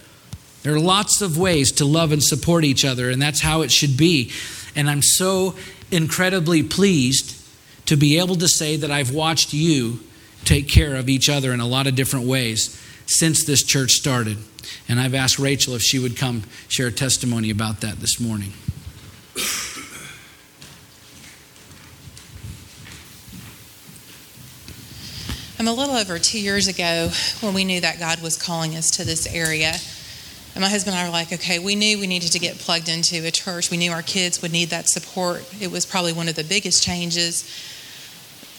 [0.63, 3.71] There are lots of ways to love and support each other, and that's how it
[3.71, 4.31] should be.
[4.75, 5.55] And I'm so
[5.91, 7.41] incredibly pleased
[7.85, 9.99] to be able to say that I've watched you
[10.43, 14.37] take care of each other in a lot of different ways since this church started.
[14.89, 18.53] And I've asked Rachel if she would come share a testimony about that this morning.
[25.57, 28.91] Um, a little over two years ago, when we knew that God was calling us
[28.97, 29.73] to this area,
[30.53, 32.89] and my husband and I were like, okay, we knew we needed to get plugged
[32.89, 33.71] into a church.
[33.71, 35.49] We knew our kids would need that support.
[35.61, 37.43] It was probably one of the biggest changes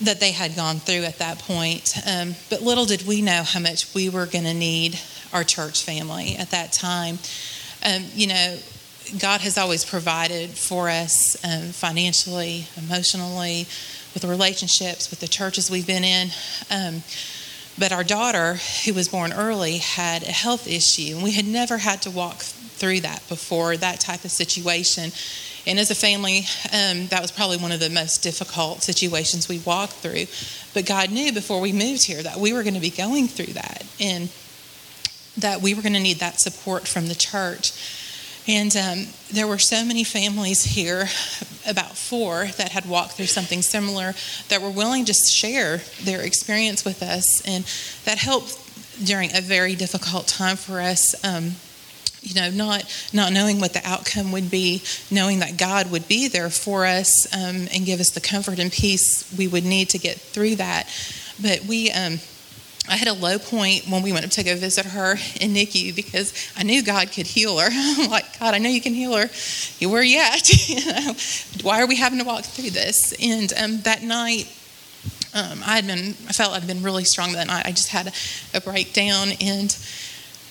[0.01, 1.95] that they had gone through at that point.
[2.11, 4.99] Um, but little did we know how much we were going to need
[5.35, 7.19] our church family at that time.
[7.85, 8.59] Um, you know,
[9.19, 13.67] God has always provided for us um, financially, emotionally,
[14.17, 16.31] with the relationships, with the churches we've been in.
[16.71, 17.03] Um,
[17.79, 18.55] but our daughter,
[18.87, 22.39] who was born early, had a health issue, and we had never had to walk
[22.39, 25.13] through that before, that type of situation.
[25.67, 29.59] And as a family, um, that was probably one of the most difficult situations we
[29.59, 30.25] walked through.
[30.73, 33.53] But God knew before we moved here that we were going to be going through
[33.53, 34.31] that and
[35.37, 37.73] that we were going to need that support from the church.
[38.49, 41.09] And um, there were so many families here,
[41.69, 44.15] about four, that had walked through something similar
[44.49, 47.43] that were willing to share their experience with us.
[47.47, 47.65] And
[48.05, 48.63] that helped
[49.05, 51.15] during a very difficult time for us.
[51.25, 51.53] Um,
[52.23, 54.83] you know, not not knowing what the outcome would be,
[55.13, 58.73] knowing that God would be there for us um, and give us the comfort and
[58.73, 60.89] peace we would need to get through that.
[61.41, 62.19] But we um,
[62.89, 65.95] I had a low point when we went up to go visit her in NICU
[65.95, 67.69] because I knew God could heal her.
[67.71, 69.29] I'm like, God, I know you can heal her.
[69.79, 71.15] You you know,
[71.63, 73.13] why are we having to walk through this?
[73.21, 74.53] And um, that night,
[75.35, 77.67] um, I had been, I felt I'd been really strong that night.
[77.67, 78.15] I just had
[78.55, 79.77] a breakdown and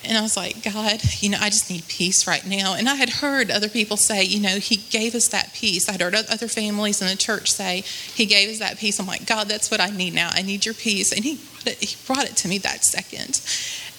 [0.08, 2.76] and I was like, God, you know, I just need peace right now.
[2.76, 5.89] And I had heard other people say, you know, He gave us that peace.
[5.89, 9.00] I had heard other families in the church say, He gave us that peace.
[9.00, 10.30] I'm like, God, that's what I need now.
[10.32, 11.12] I need your peace.
[11.12, 13.41] And He brought it, he brought it to me that second.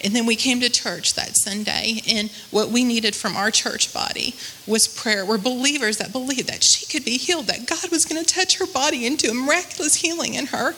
[0.05, 3.95] And then we came to church that Sunday, and what we needed from our church
[3.95, 4.35] body
[4.67, 5.25] was prayer.
[5.25, 8.59] We're believers that believed that she could be healed, that God was going to touch
[8.59, 10.75] her body into a miraculous healing in her.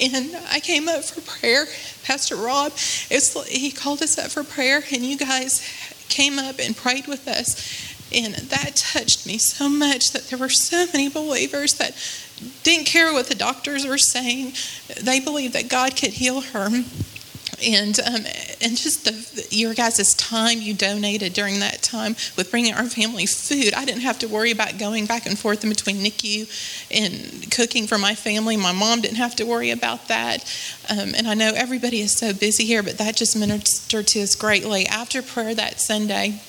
[0.00, 1.66] And I came up for prayer.
[2.04, 5.62] Pastor Rob, he called us up for prayer, and you guys
[6.08, 7.92] came up and prayed with us.
[8.12, 11.96] And that touched me so much that there were so many believers that
[12.62, 14.52] didn't care what the doctors were saying.
[15.00, 16.68] They believed that God could heal her
[17.64, 18.26] and um,
[18.60, 23.26] and just the your guys' time you donated during that time with bringing our family
[23.26, 23.74] food.
[23.74, 26.48] I didn't have to worry about going back and forth in between NICU
[26.90, 28.56] and cooking for my family.
[28.56, 30.44] My mom didn't have to worry about that.
[30.90, 34.34] Um, and I know everybody is so busy here, but that just ministered to us
[34.34, 34.86] greatly.
[34.86, 36.40] After prayer that Sunday,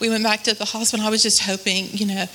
[0.00, 1.04] we went back to the hospital.
[1.04, 2.26] I was just hoping, you know,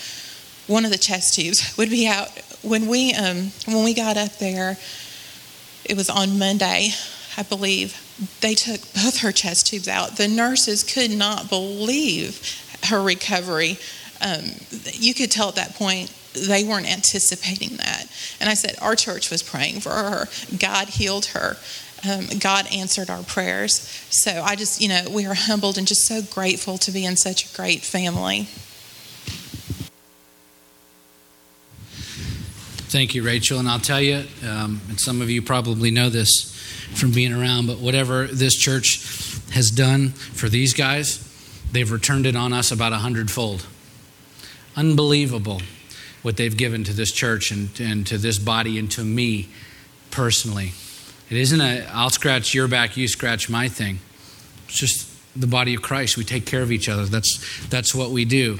[0.67, 2.29] one of the chest tubes would be out.
[2.61, 4.77] When we um, when we got up there,
[5.85, 6.89] it was on Monday.
[7.37, 7.97] I believe,
[8.41, 10.17] they took both her chest tubes out.
[10.17, 13.77] The nurses could not believe her recovery.
[14.21, 14.43] Um,
[14.91, 18.05] you could tell at that point they weren't anticipating that.
[18.39, 20.27] And I said, Our church was praying for her.
[20.57, 21.57] God healed her.
[22.09, 23.79] Um, God answered our prayers.
[24.09, 27.15] So I just, you know, we are humbled and just so grateful to be in
[27.15, 28.49] such a great family.
[32.93, 33.57] Thank you, Rachel.
[33.57, 36.52] And I'll tell you, um, and some of you probably know this,
[36.95, 39.03] from being around, but whatever this church
[39.51, 41.29] has done for these guys,
[41.71, 43.65] they've returned it on us about a hundredfold.
[44.75, 45.61] Unbelievable
[46.21, 49.49] what they've given to this church and, and to this body and to me
[50.09, 50.71] personally.
[51.29, 53.99] It isn't a I'll scratch your back, you scratch my thing.
[54.67, 56.17] It's just the body of Christ.
[56.17, 57.05] We take care of each other.
[57.05, 58.59] That's that's what we do.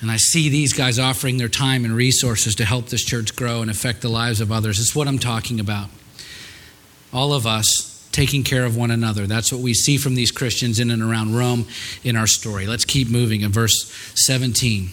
[0.00, 3.62] And I see these guys offering their time and resources to help this church grow
[3.62, 4.78] and affect the lives of others.
[4.78, 5.88] It's what I'm talking about
[7.16, 9.26] all of us taking care of one another.
[9.26, 11.66] That's what we see from these Christians in and around Rome
[12.04, 12.66] in our story.
[12.66, 14.90] Let's keep moving in verse 17.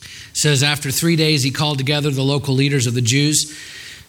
[0.00, 3.54] It says after 3 days he called together the local leaders of the Jews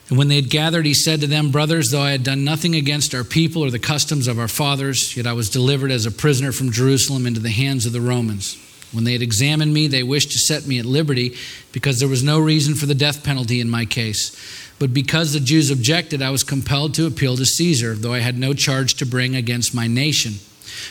[0.10, 2.76] and when they had gathered he said to them brothers though I had done nothing
[2.76, 6.12] against our people or the customs of our fathers yet I was delivered as a
[6.12, 8.58] prisoner from Jerusalem into the hands of the Romans.
[8.94, 11.36] When they had examined me they wished to set me at liberty
[11.72, 14.36] because there was no reason for the death penalty in my case.
[14.80, 18.38] But because the Jews objected, I was compelled to appeal to Caesar, though I had
[18.38, 20.34] no charge to bring against my nation.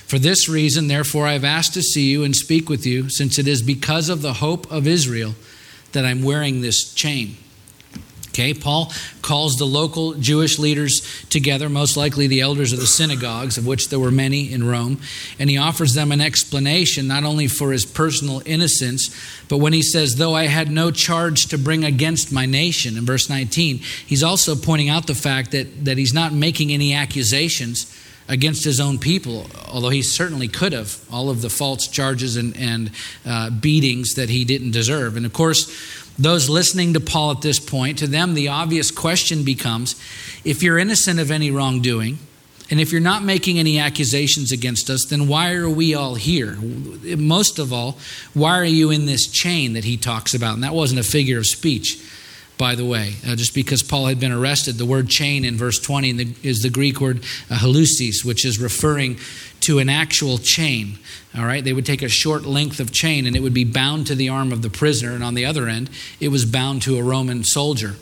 [0.06, 3.38] For this reason, therefore, I have asked to see you and speak with you, since
[3.38, 5.34] it is because of the hope of Israel
[5.92, 7.36] that I'm wearing this chain.
[8.36, 13.56] Okay, Paul calls the local Jewish leaders together, most likely the elders of the synagogues,
[13.56, 15.00] of which there were many in Rome,
[15.38, 19.08] and he offers them an explanation not only for his personal innocence,
[19.48, 23.06] but when he says, Though I had no charge to bring against my nation, in
[23.06, 27.90] verse 19, he's also pointing out the fact that, that he's not making any accusations
[28.28, 32.54] against his own people, although he certainly could have, all of the false charges and,
[32.56, 32.90] and
[33.24, 35.16] uh, beatings that he didn't deserve.
[35.16, 39.44] And of course, those listening to Paul at this point, to them, the obvious question
[39.44, 39.94] becomes
[40.44, 42.18] if you're innocent of any wrongdoing,
[42.70, 46.56] and if you're not making any accusations against us, then why are we all here?
[46.56, 47.96] Most of all,
[48.34, 50.54] why are you in this chain that he talks about?
[50.54, 52.02] And that wasn't a figure of speech,
[52.58, 53.14] by the way.
[53.26, 56.70] Uh, just because Paul had been arrested, the word chain in verse 20 is the
[56.70, 57.18] Greek word
[57.50, 59.18] uh, halusis, which is referring
[59.60, 60.98] to an actual chain.
[61.36, 64.06] All right, they would take a short length of chain and it would be bound
[64.06, 65.90] to the arm of the prisoner, and on the other end,
[66.20, 67.96] it was bound to a Roman soldier.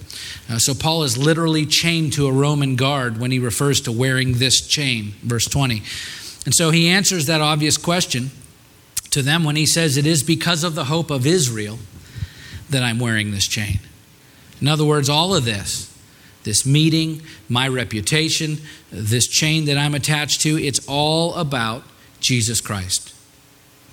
[0.49, 4.35] Uh, so Paul is literally chained to a Roman guard when he refers to wearing
[4.35, 5.83] this chain, verse 20.
[6.45, 8.31] And so he answers that obvious question
[9.11, 11.79] to them when he says, It is because of the hope of Israel
[12.69, 13.81] that I'm wearing this chain.
[14.65, 15.95] In other words, all of this,
[16.45, 18.57] this meeting, my reputation,
[18.91, 21.83] this chain that I'm attached to, it's all about
[22.19, 23.15] Jesus Christ.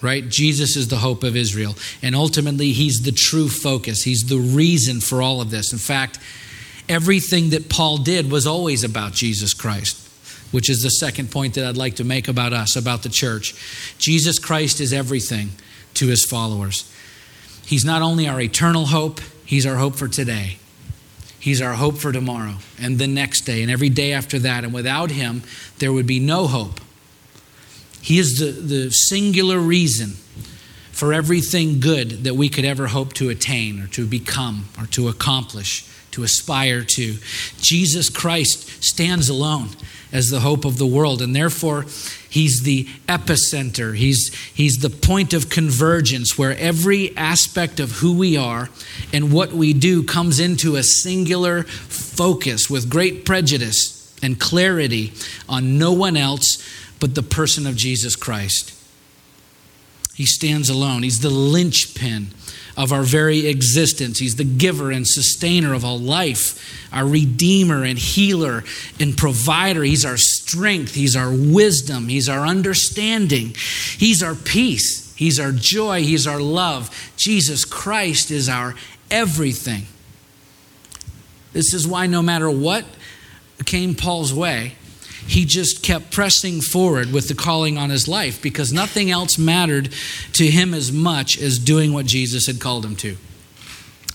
[0.02, 0.30] Right?
[0.30, 1.76] Jesus is the hope of Israel.
[2.02, 4.04] And ultimately, he's the true focus.
[4.04, 5.74] He's the reason for all of this.
[5.74, 6.20] In fact,
[6.88, 9.98] everything that Paul did was always about Jesus Christ,
[10.54, 13.56] which is the second point that I'd like to make about us, about the church.
[13.98, 15.50] Jesus Christ is everything
[15.96, 16.90] to his followers.
[17.66, 20.60] He's not only our eternal hope, he's our hope for today.
[21.42, 24.64] He's our hope for tomorrow and the next day and every day after that.
[24.64, 25.42] And without Him,
[25.80, 26.80] there would be no hope.
[28.00, 30.12] He is the, the singular reason
[30.92, 35.08] for everything good that we could ever hope to attain or to become or to
[35.08, 37.16] accomplish, to aspire to.
[37.58, 39.70] Jesus Christ stands alone
[40.12, 41.86] as the hope of the world, and therefore,
[42.32, 43.94] He's the epicenter.
[43.94, 48.70] He's, he's the point of convergence where every aspect of who we are
[49.12, 55.12] and what we do comes into a singular focus with great prejudice and clarity
[55.50, 56.66] on no one else
[57.02, 58.74] but the person of Jesus Christ.
[60.16, 62.28] He stands alone, He's the linchpin
[62.82, 64.18] of our very existence.
[64.18, 68.64] He's the giver and sustainer of all life, our redeemer and healer
[69.00, 69.84] and provider.
[69.84, 73.56] He's our strength, He's our wisdom, He's our understanding,
[73.98, 75.14] He's our peace.
[75.16, 76.02] He's our joy.
[76.02, 77.12] He's our love.
[77.16, 78.74] Jesus Christ is our
[79.12, 79.84] everything.
[81.54, 82.86] This is why no matter what
[83.66, 84.74] came Paul's way,
[85.32, 89.90] he just kept pressing forward with the calling on his life because nothing else mattered
[90.34, 93.16] to him as much as doing what Jesus had called him to.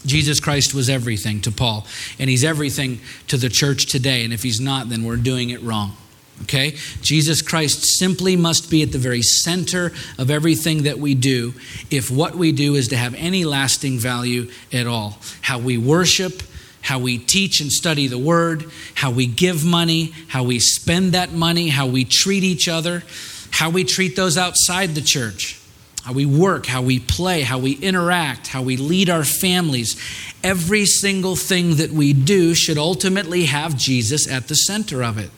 [0.05, 1.87] Jesus Christ was everything to Paul,
[2.19, 4.25] and he's everything to the church today.
[4.25, 5.97] And if he's not, then we're doing it wrong.
[6.43, 6.77] Okay?
[7.01, 11.55] Jesus Christ simply must be at the very center of everything that we do
[11.91, 15.19] if what we do is to have any lasting value at all.
[15.41, 16.43] How we worship,
[16.83, 18.65] how we teach and study the word,
[18.95, 23.03] how we give money, how we spend that money, how we treat each other,
[23.51, 25.61] how we treat those outside the church,
[26.05, 30.01] how we work, how we play, how we interact, how we lead our families.
[30.45, 35.31] Every single thing that we do should ultimately have Jesus at the center of it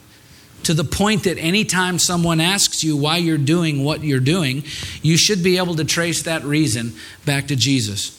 [0.64, 4.64] to the point that anytime someone asks you why you're doing what you're doing,
[5.00, 6.92] you should be able to trace that reason
[7.24, 8.17] back to Jesus.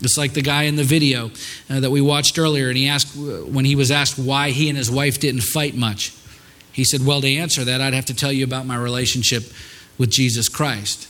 [0.00, 1.30] It's like the guy in the video
[1.68, 4.78] uh, that we watched earlier, and he asked when he was asked why he and
[4.78, 6.14] his wife didn't fight much.
[6.72, 9.44] He said, Well, to answer that, I'd have to tell you about my relationship
[9.98, 11.08] with Jesus Christ.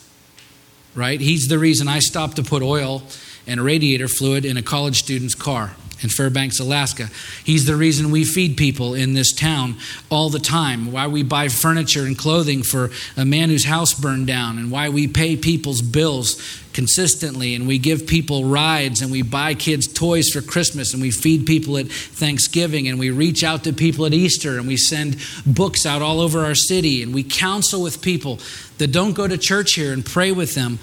[0.95, 1.21] Right?
[1.21, 3.03] He's the reason I stopped to put oil
[3.47, 7.09] and radiator fluid in a college student's car in Fairbanks, Alaska.
[7.43, 9.77] He's the reason we feed people in this town
[10.11, 14.27] all the time, why we buy furniture and clothing for a man whose house burned
[14.27, 16.41] down, and why we pay people's bills
[16.73, 21.11] consistently, and we give people rides, and we buy kids toys for Christmas, and we
[21.11, 25.17] feed people at Thanksgiving, and we reach out to people at Easter, and we send
[25.45, 28.39] books out all over our city, and we counsel with people
[28.79, 30.79] that don't go to church here and pray with them.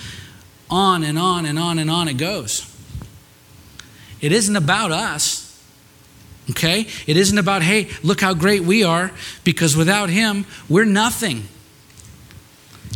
[0.69, 2.74] On and on and on and on it goes.
[4.25, 5.43] It isn't about us.
[6.49, 6.87] Okay?
[7.05, 9.11] It isn't about, hey, look how great we are,
[9.43, 11.47] because without Him, we're nothing.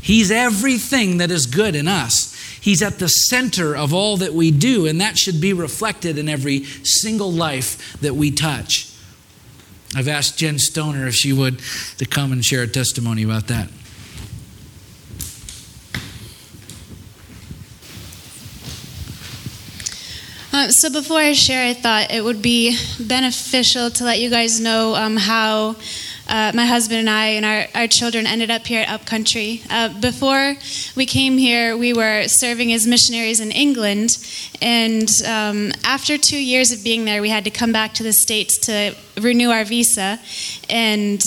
[0.01, 2.35] He's everything that is good in us.
[2.59, 6.27] He's at the center of all that we do, and that should be reflected in
[6.27, 8.91] every single life that we touch.
[9.95, 11.59] I've asked Jen Stoner if she would
[11.97, 13.69] to come and share a testimony about that.
[20.51, 24.59] Uh, so before I share, I thought it would be beneficial to let you guys
[24.59, 25.75] know um, how
[26.27, 29.61] uh, my husband and I and our, our children ended up here at Upcountry.
[29.69, 30.55] Uh, before
[30.95, 34.17] we came here, we were serving as missionaries in England,
[34.59, 38.13] and um, after two years of being there, we had to come back to the
[38.13, 40.19] States to renew our visa.
[40.67, 41.21] And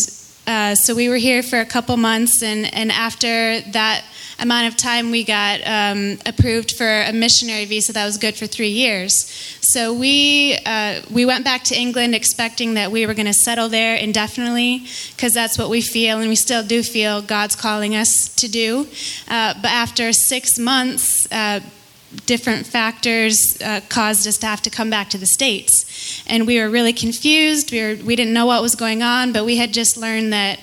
[0.49, 4.05] uh, so we were here for a couple months, and, and after that
[4.43, 8.47] amount of time, we got um, approved for a missionary visa that was good for
[8.47, 9.13] three years.
[9.61, 13.69] So we uh, we went back to England expecting that we were going to settle
[13.69, 18.35] there indefinitely because that's what we feel, and we still do feel God's calling us
[18.37, 18.87] to do.
[19.29, 21.27] Uh, but after six months.
[21.31, 21.61] Uh,
[22.27, 26.61] different factors uh, caused us to have to come back to the states and we
[26.61, 29.73] were really confused we, were, we didn't know what was going on but we had
[29.73, 30.61] just learned that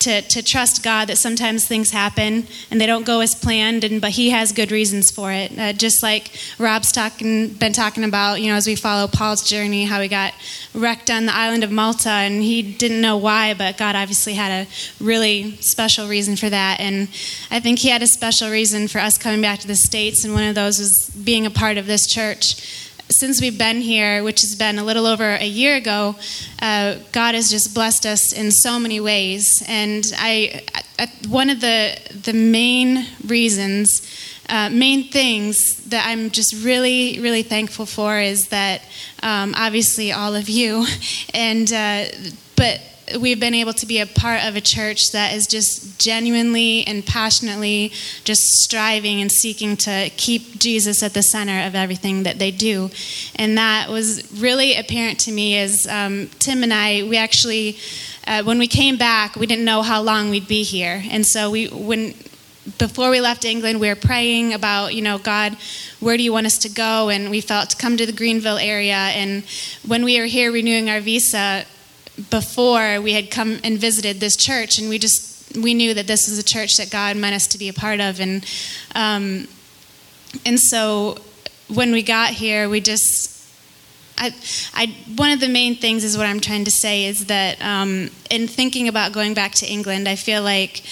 [0.00, 4.00] to, to trust God that sometimes things happen and they don't go as planned, and
[4.00, 5.58] but He has good reasons for it.
[5.58, 9.84] Uh, just like Rob's talking, been talking about, you know, as we follow Paul's journey,
[9.84, 10.34] how he got
[10.74, 14.66] wrecked on the island of Malta, and he didn't know why, but God obviously had
[14.66, 14.70] a
[15.02, 16.80] really special reason for that.
[16.80, 17.08] And
[17.50, 20.34] I think He had a special reason for us coming back to the states, and
[20.34, 24.42] one of those was being a part of this church since we've been here, which
[24.42, 26.16] has been a little over a year ago,
[26.60, 29.62] uh, God has just blessed us in so many ways.
[29.66, 30.62] And I,
[30.98, 34.02] I one of the the main reasons,
[34.48, 38.82] uh, main things that I'm just really, really thankful for is that
[39.22, 40.86] um, obviously all of you,
[41.34, 42.04] and uh,
[42.56, 42.80] but
[43.18, 47.04] we've been able to be a part of a church that is just genuinely and
[47.04, 47.92] passionately
[48.24, 52.90] just striving and seeking to keep Jesus at the center of everything that they do.
[53.36, 57.78] And that was really apparent to me as um, Tim and I, we actually,
[58.26, 61.02] uh, when we came back, we didn't know how long we'd be here.
[61.10, 62.14] And so we, when,
[62.78, 65.56] before we left England, we were praying about, you know, God,
[66.00, 67.08] where do you want us to go?
[67.08, 68.94] And we felt to come to the Greenville area.
[68.94, 69.44] And
[69.86, 71.64] when we were here renewing our visa,
[72.30, 76.28] before we had come and visited this church, and we just we knew that this
[76.28, 78.44] was a church that God meant us to be a part of, and
[78.94, 79.48] um,
[80.44, 81.18] and so
[81.68, 83.34] when we got here, we just.
[84.20, 84.34] I,
[84.74, 88.10] I, one of the main things is what I'm trying to say is that um,
[88.32, 90.82] in thinking about going back to England, I feel like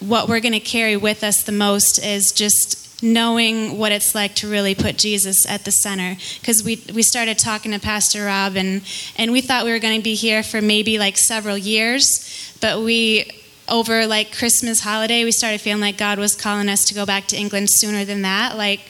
[0.00, 4.34] what we're going to carry with us the most is just knowing what it's like
[4.36, 6.16] to really put Jesus at the center.
[6.40, 8.82] Because we, we started talking to Pastor Rob, and,
[9.16, 12.80] and we thought we were going to be here for maybe like several years, but
[12.80, 13.30] we
[13.68, 17.26] over like Christmas holiday, we started feeling like God was calling us to go back
[17.26, 18.56] to England sooner than that.
[18.56, 18.80] Like,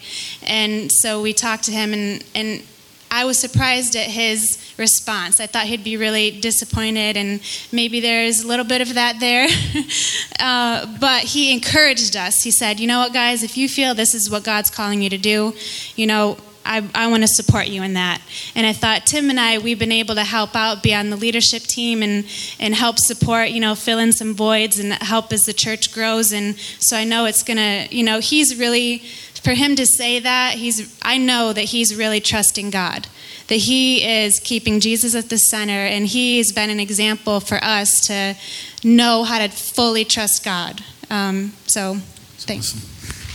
[0.46, 2.62] and so we talked to him, and and
[3.10, 5.40] I was surprised at his response.
[5.40, 7.40] I thought he'd be really disappointed, and
[7.72, 9.48] maybe there's a little bit of that there.
[10.40, 12.42] uh, but he encouraged us.
[12.42, 13.42] He said, "You know what, guys?
[13.42, 15.54] If you feel this is what God's calling you to do,
[15.96, 18.20] you know." I, I want to support you in that.
[18.54, 21.16] And I thought Tim and I, we've been able to help out, be on the
[21.16, 22.26] leadership team and,
[22.58, 26.32] and help support, you know, fill in some voids and help as the church grows.
[26.32, 28.98] And so I know it's going to, you know, he's really,
[29.42, 33.06] for him to say that, he's, I know that he's really trusting God,
[33.48, 38.00] that he is keeping Jesus at the center, and he's been an example for us
[38.06, 38.34] to
[38.82, 40.82] know how to fully trust God.
[41.10, 41.96] Um, so,
[42.38, 42.74] thanks.
[42.74, 42.80] Awesome.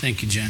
[0.01, 0.49] Thank you, Jen.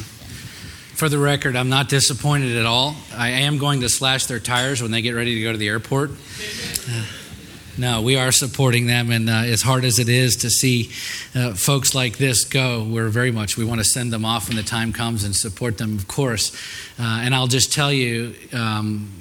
[0.95, 2.95] For the record, I'm not disappointed at all.
[3.15, 5.67] I am going to slash their tires when they get ready to go to the
[5.67, 6.11] airport.
[6.89, 7.05] Uh,
[7.77, 10.91] no, we are supporting them, and uh, as hard as it is to see
[11.33, 14.57] uh, folks like this go, we're very much we want to send them off when
[14.57, 16.53] the time comes and support them, of course.
[16.99, 18.35] Uh, and I'll just tell you.
[18.53, 19.20] Um,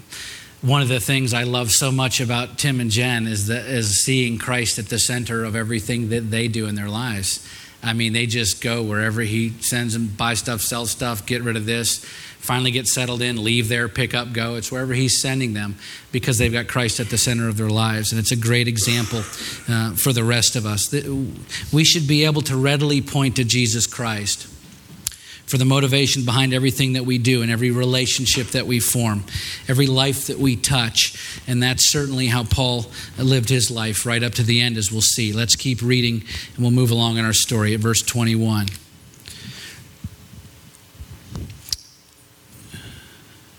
[0.63, 4.05] one of the things I love so much about Tim and Jen is that is
[4.05, 7.47] seeing Christ at the center of everything that they do in their lives.
[7.83, 11.57] I mean, they just go wherever he sends them, buy stuff, sell stuff, get rid
[11.57, 12.05] of this,
[12.39, 14.57] finally get settled in, leave there, pick up, go.
[14.57, 15.77] It's wherever he's sending them
[16.13, 18.13] because they've got Christ at the center of their lives.
[18.13, 19.21] And it's a great example
[19.67, 20.93] uh, for the rest of us.
[21.73, 24.47] We should be able to readily point to Jesus Christ
[25.51, 29.25] for the motivation behind everything that we do and every relationship that we form,
[29.67, 31.43] every life that we touch.
[31.47, 32.87] And that's certainly how Paul
[33.19, 35.33] lived his life right up to the end, as we'll see.
[35.33, 36.23] Let's keep reading
[36.55, 38.69] and we'll move along in our story at verse 21.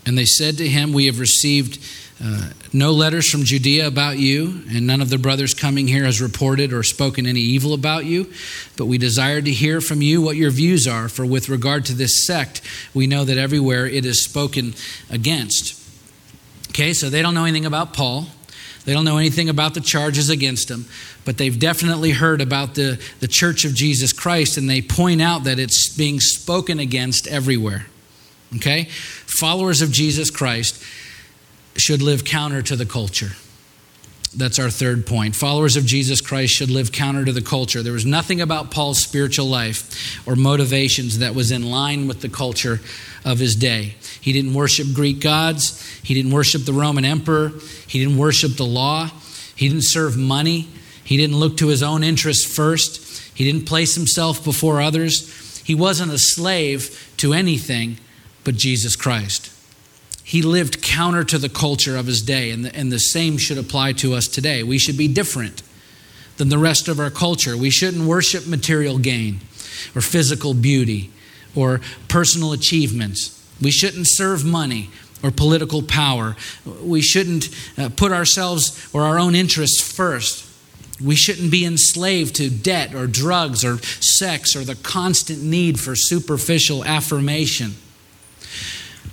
[0.05, 1.79] And they said to him, We have received
[2.23, 6.21] uh, no letters from Judea about you, and none of the brothers coming here has
[6.21, 8.31] reported or spoken any evil about you.
[8.77, 11.93] But we desire to hear from you what your views are, for with regard to
[11.93, 12.61] this sect,
[12.93, 14.75] we know that everywhere it is spoken
[15.09, 15.79] against.
[16.69, 18.27] Okay, so they don't know anything about Paul.
[18.85, 20.85] They don't know anything about the charges against him,
[21.25, 25.43] but they've definitely heard about the, the Church of Jesus Christ, and they point out
[25.43, 27.87] that it's being spoken against everywhere.
[28.55, 28.85] Okay?
[28.85, 30.83] Followers of Jesus Christ
[31.75, 33.31] should live counter to the culture.
[34.35, 35.35] That's our third point.
[35.35, 37.83] Followers of Jesus Christ should live counter to the culture.
[37.83, 42.29] There was nothing about Paul's spiritual life or motivations that was in line with the
[42.29, 42.79] culture
[43.25, 43.95] of his day.
[44.21, 47.51] He didn't worship Greek gods, he didn't worship the Roman emperor,
[47.87, 49.09] he didn't worship the law,
[49.55, 50.69] he didn't serve money,
[51.03, 55.61] he didn't look to his own interests first, he didn't place himself before others.
[55.65, 57.97] He wasn't a slave to anything
[58.43, 59.51] but Jesus Christ.
[60.31, 63.57] He lived counter to the culture of his day, and the, and the same should
[63.57, 64.63] apply to us today.
[64.63, 65.61] We should be different
[66.37, 67.57] than the rest of our culture.
[67.57, 69.41] We shouldn't worship material gain
[69.93, 71.11] or physical beauty
[71.53, 73.45] or personal achievements.
[73.61, 74.89] We shouldn't serve money
[75.21, 76.37] or political power.
[76.81, 80.47] We shouldn't uh, put ourselves or our own interests first.
[81.03, 85.93] We shouldn't be enslaved to debt or drugs or sex or the constant need for
[85.93, 87.75] superficial affirmation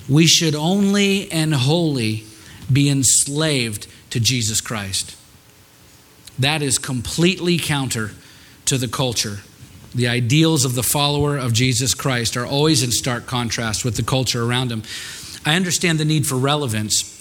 [0.09, 2.25] we should only and wholly
[2.73, 5.17] be enslaved to Jesus Christ.
[6.39, 8.13] That is completely counter
[8.67, 9.41] to the culture.
[9.95, 14.03] The ideals of the follower of Jesus Christ are always in stark contrast with the
[14.03, 14.83] culture around him.
[15.45, 17.18] I understand the need for relevance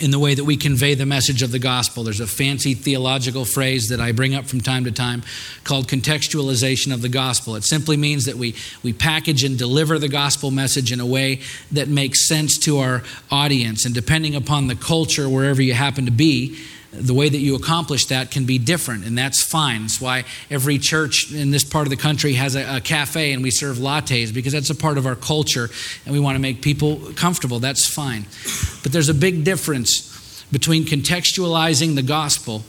[0.00, 2.02] in the way that we convey the message of the gospel.
[2.02, 5.22] There's a fancy theological phrase that I bring up from time to time
[5.62, 7.54] called contextualization of the gospel.
[7.54, 11.40] It simply means that we, we package and deliver the gospel message in a way
[11.70, 13.84] that makes sense to our audience.
[13.84, 16.58] And depending upon the culture, wherever you happen to be,
[17.00, 19.82] the way that you accomplish that can be different, and that's fine.
[19.82, 23.42] That's why every church in this part of the country has a, a, cafe and
[23.42, 25.70] we serve lattes because that's a part of our culture
[26.04, 27.58] and we want to make people comfortable.
[27.58, 28.26] That's fine.
[28.82, 32.62] But there's a big difference between contextualizing the gospel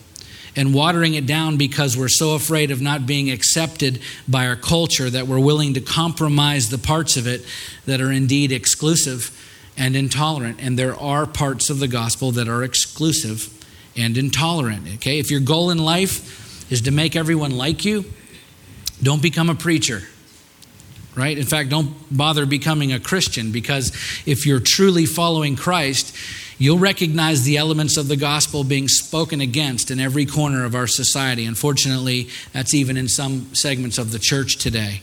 [0.56, 5.10] and watering it down because we're so afraid of not being accepted by our culture
[5.10, 7.46] that we're willing to compromise the parts of it
[7.86, 9.32] that are indeed exclusive
[9.78, 10.58] and intolerant.
[10.62, 13.55] And there are parts of the gospel that are exclusive
[13.96, 14.88] and intolerant.
[14.96, 18.06] Okay, if your goal in life is to make everyone like you,
[19.02, 20.02] don't become a preacher.
[21.16, 21.38] Right?
[21.38, 23.89] In fact, don't bother becoming a Christian because
[24.26, 26.14] if you're truly following Christ,
[26.58, 30.88] you'll recognize the elements of the gospel being spoken against in every corner of our
[30.88, 31.46] society.
[31.46, 35.02] Unfortunately, that's even in some segments of the church today.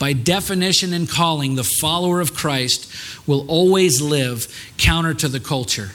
[0.00, 2.92] By definition and calling, the follower of Christ
[3.28, 5.90] will always live counter to the culture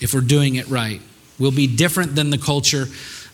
[0.00, 1.00] if we're doing it right.
[1.38, 2.86] We'll be different than the culture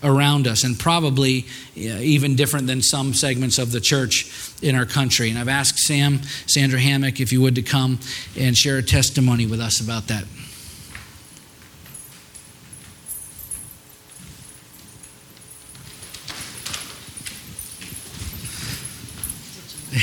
[0.02, 1.44] around us, and probably
[1.74, 4.30] even different than some segments of the church
[4.62, 5.28] in our country.
[5.28, 7.98] And I've asked Sam, Sandra Hammock, if you would to come
[8.36, 10.24] and share a testimony with us about that.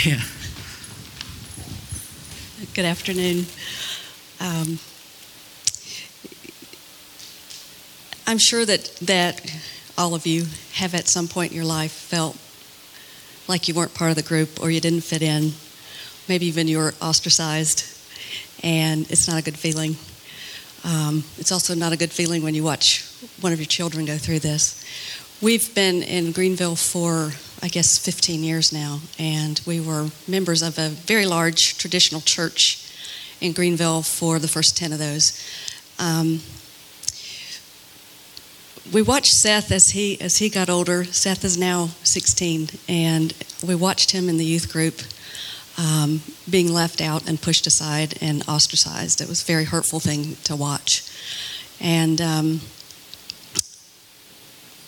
[0.03, 0.21] Yeah.
[2.73, 3.45] Good afternoon.
[4.41, 4.77] Um,
[8.27, 9.39] I'm sure that, that
[9.97, 12.35] all of you have at some point in your life felt
[13.47, 15.51] like you weren't part of the group or you didn't fit in.
[16.27, 17.85] Maybe even you were ostracized,
[18.63, 19.95] and it's not a good feeling.
[20.83, 23.05] Um, it's also not a good feeling when you watch
[23.41, 24.83] one of your children go through this.
[25.39, 30.79] We've been in Greenville for, I guess, 15 years now, and we were members of
[30.79, 32.91] a very large traditional church
[33.39, 35.39] in Greenville for the first 10 of those.
[35.99, 36.39] Um,
[38.93, 41.03] we watched Seth as he as he got older.
[41.05, 43.33] Seth is now 16, and
[43.65, 45.01] we watched him in the youth group
[45.77, 49.21] um, being left out and pushed aside and ostracized.
[49.21, 51.03] It was a very hurtful thing to watch,
[51.81, 52.61] and um,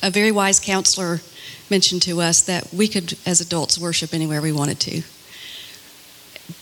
[0.04, 1.22] a very wise counselor
[1.70, 5.02] mentioned to us that we could, as adults, worship anywhere we wanted to,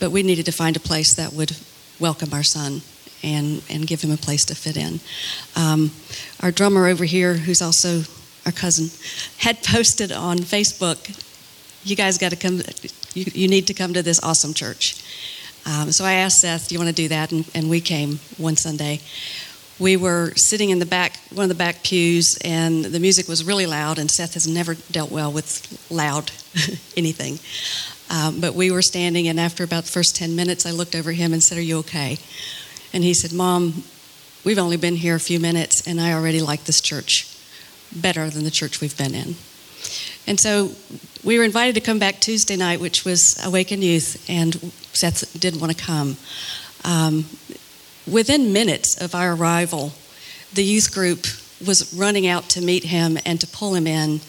[0.00, 1.56] but we needed to find a place that would
[2.00, 2.82] welcome our son
[3.26, 5.00] and, and give him a place to fit in.
[5.56, 5.90] Um,
[6.40, 8.02] our drummer over here, who's also
[8.46, 8.90] our cousin,
[9.38, 11.22] had posted on Facebook,
[11.84, 12.60] you guys got to come,
[13.14, 15.02] you, you, need to come to this awesome church.
[15.66, 17.32] Um, so I asked Seth, do you want to do that?
[17.32, 19.00] And, and we came one Sunday.
[19.78, 23.44] We were sitting in the back, one of the back pews, and the music was
[23.44, 26.30] really loud, and Seth has never dealt well with loud
[26.96, 27.38] anything.
[28.08, 31.12] Um, but we were standing, and after about the first 10 minutes, I looked over
[31.12, 32.18] him and said, Are you okay?
[32.96, 33.84] And he said, Mom,
[34.42, 37.28] we've only been here a few minutes, and I already like this church
[37.94, 39.34] better than the church we've been in.
[40.26, 40.70] And so
[41.22, 44.54] we were invited to come back Tuesday night, which was Awaken Youth, and
[44.94, 46.16] Seth didn't want to come.
[46.86, 47.26] Um,
[48.10, 49.92] within minutes of our arrival,
[50.54, 51.26] the youth group
[51.66, 54.20] was running out to meet him and to pull him in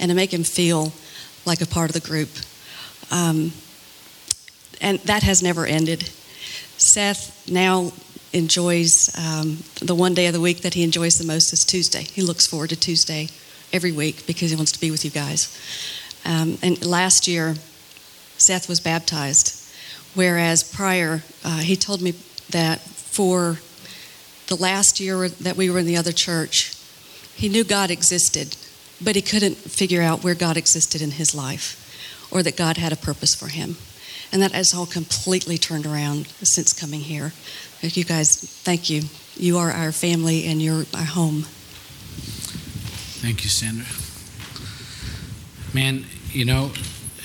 [0.00, 0.92] and to make him feel
[1.44, 2.30] like a part of the group.
[3.12, 3.52] Um,
[4.80, 6.10] and that has never ended.
[6.76, 7.92] Seth now
[8.32, 12.02] enjoys um, the one day of the week that he enjoys the most is Tuesday.
[12.02, 13.28] He looks forward to Tuesday
[13.72, 15.56] every week because he wants to be with you guys.
[16.24, 17.54] Um, and last year,
[18.36, 19.54] Seth was baptized,
[20.14, 22.12] whereas prior, uh, he told me
[22.50, 23.58] that for
[24.48, 26.74] the last year that we were in the other church,
[27.34, 28.56] he knew God existed,
[29.02, 31.82] but he couldn't figure out where God existed in his life
[32.30, 33.76] or that God had a purpose for him.
[34.32, 37.32] And that has all completely turned around since coming here.
[37.82, 39.02] You guys, thank you.
[39.36, 41.42] You are our family and you're our home.
[43.22, 43.86] Thank you, Sandra.
[45.74, 46.72] Man, you know,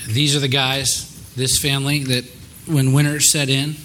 [0.08, 2.24] these are the guys, this family, that
[2.66, 3.76] when winter set in,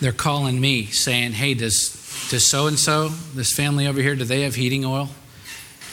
[0.00, 1.96] they're calling me saying, hey, does
[2.30, 5.10] does so and so, this family over here, do they have heating oil?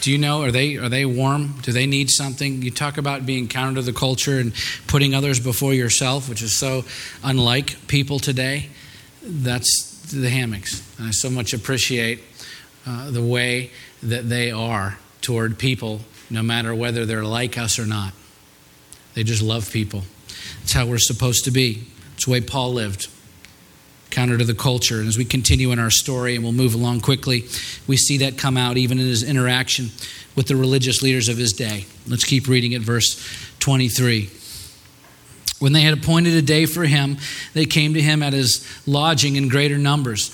[0.01, 1.59] Do you know, are they, are they warm?
[1.61, 2.61] Do they need something?
[2.61, 4.53] You talk about being counter to the culture and
[4.87, 6.83] putting others before yourself, which is so
[7.23, 8.69] unlike people today.
[9.23, 10.81] That's the hammocks.
[10.97, 12.21] And I so much appreciate
[12.85, 13.71] uh, the way
[14.01, 18.13] that they are toward people, no matter whether they're like us or not.
[19.13, 20.03] They just love people.
[20.59, 21.87] That's how we're supposed to be.
[22.15, 23.07] It's the way Paul lived
[24.09, 24.99] counter to the culture.
[24.99, 27.45] And as we continue in our story, and we'll move along quickly,
[27.87, 29.89] we see that come out even in his interaction
[30.35, 31.85] with the religious leaders of his day.
[32.07, 33.17] Let's keep reading at verse
[33.59, 34.29] 23.
[35.63, 37.19] When they had appointed a day for him,
[37.53, 40.27] they came to him at his lodging in greater numbers.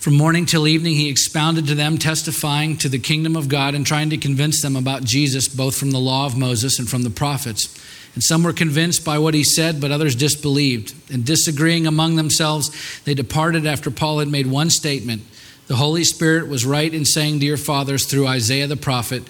[0.00, 3.86] From morning till evening, he expounded to them, testifying to the kingdom of God and
[3.86, 7.08] trying to convince them about Jesus, both from the law of Moses and from the
[7.08, 7.74] prophets.
[8.12, 10.94] And some were convinced by what he said, but others disbelieved.
[11.10, 12.70] And disagreeing among themselves,
[13.04, 15.22] they departed after Paul had made one statement.
[15.66, 19.22] The Holy Spirit was right in saying to your fathers through Isaiah the prophet,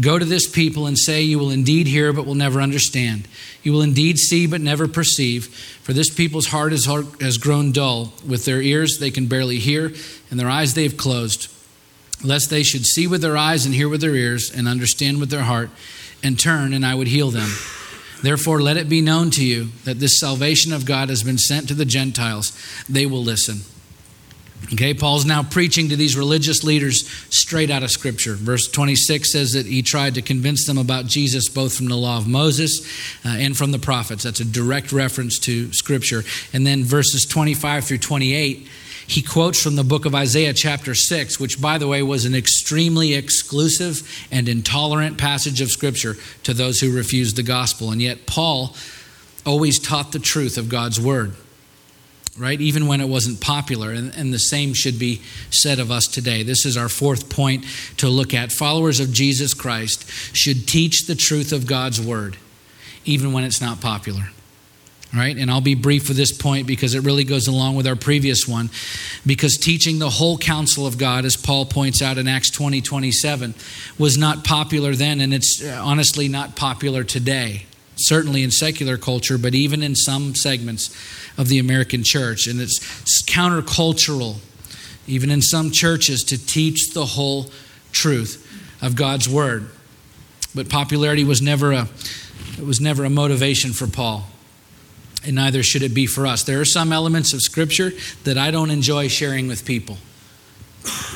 [0.00, 3.26] Go to this people and say, You will indeed hear, but will never understand.
[3.62, 5.46] You will indeed see, but never perceive.
[5.82, 8.12] For this people's heart has grown dull.
[8.26, 9.92] With their ears they can barely hear,
[10.30, 11.50] and their eyes they have closed.
[12.22, 15.30] Lest they should see with their eyes and hear with their ears, and understand with
[15.30, 15.70] their heart,
[16.22, 17.50] and turn, and I would heal them.
[18.22, 21.66] Therefore, let it be known to you that this salvation of God has been sent
[21.68, 22.56] to the Gentiles.
[22.88, 23.62] They will listen.
[24.72, 28.34] Okay, Paul's now preaching to these religious leaders straight out of Scripture.
[28.34, 32.18] Verse 26 says that he tried to convince them about Jesus both from the law
[32.18, 32.86] of Moses
[33.24, 34.22] uh, and from the prophets.
[34.22, 36.22] That's a direct reference to Scripture.
[36.52, 38.68] And then verses 25 through 28
[39.10, 42.34] he quotes from the book of Isaiah, chapter 6, which, by the way, was an
[42.36, 47.90] extremely exclusive and intolerant passage of Scripture to those who refused the gospel.
[47.90, 48.76] And yet, Paul
[49.44, 51.34] always taught the truth of God's word
[52.40, 52.60] right?
[52.60, 53.92] Even when it wasn't popular.
[53.92, 55.20] And, and, the same should be
[55.50, 56.42] said of us today.
[56.42, 57.66] This is our fourth point
[57.98, 58.50] to look at.
[58.50, 62.38] Followers of Jesus Christ should teach the truth of God's word,
[63.04, 64.30] even when it's not popular.
[65.14, 65.36] Right?
[65.36, 68.46] And I'll be brief with this point because it really goes along with our previous
[68.46, 68.70] one.
[69.26, 73.54] Because teaching the whole counsel of God, as Paul points out in Acts 20 27,
[73.98, 77.66] was not popular then, and it's uh, honestly not popular today
[78.06, 80.94] certainly in secular culture, but even in some segments
[81.38, 82.46] of the American church.
[82.46, 84.36] And it's countercultural,
[85.06, 87.50] even in some churches, to teach the whole
[87.92, 88.46] truth
[88.82, 89.70] of God's word.
[90.54, 91.88] But popularity was never a
[92.58, 94.26] it was never a motivation for Paul.
[95.24, 96.42] And neither should it be for us.
[96.42, 97.92] There are some elements of scripture
[98.24, 99.98] that I don't enjoy sharing with people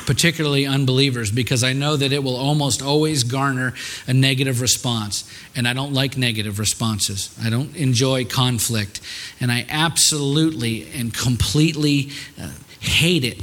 [0.05, 3.73] particularly unbelievers, because I know that it will almost always garner
[4.07, 5.29] a negative response.
[5.55, 7.35] And I don't like negative responses.
[7.43, 9.01] I don't enjoy conflict.
[9.39, 13.41] And I absolutely and completely uh, hate it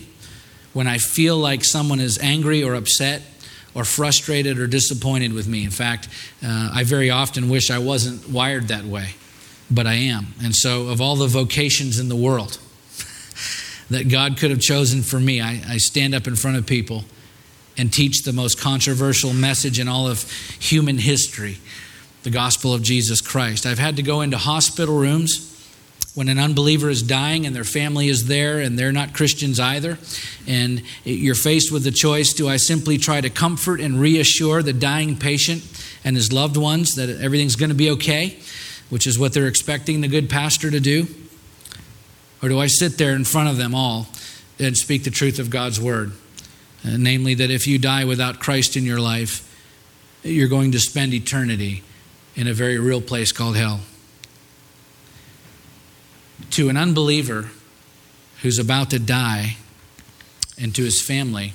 [0.73, 3.23] when I feel like someone is angry or upset
[3.75, 5.65] or frustrated or disappointed with me.
[5.65, 6.09] In fact,
[6.45, 9.15] uh, I very often wish I wasn't wired that way,
[9.71, 10.35] but I am.
[10.43, 12.59] And so, of all the vocations in the world,
[13.91, 15.41] that God could have chosen for me.
[15.41, 17.05] I, I stand up in front of people
[17.77, 21.59] and teach the most controversial message in all of human history
[22.23, 23.67] the gospel of Jesus Christ.
[23.67, 25.49] I've had to go into hospital rooms
[26.15, 29.99] when an unbeliever is dying and their family is there and they're not Christians either,
[30.47, 34.75] and you're faced with the choice do I simply try to comfort and reassure the
[34.75, 35.65] dying patient
[36.05, 38.39] and his loved ones that everything's going to be okay,
[38.91, 41.07] which is what they're expecting the good pastor to do?
[42.43, 44.09] Or do I sit there in front of them all
[44.59, 46.13] and speak the truth of God's word?
[46.85, 49.49] Uh, namely, that if you die without Christ in your life,
[50.25, 51.83] you're going to spend eternity
[52.35, 53.81] in a very real place called hell.
[56.51, 57.51] To an unbeliever
[58.43, 59.57] who's about to die
[60.59, 61.53] and to his family,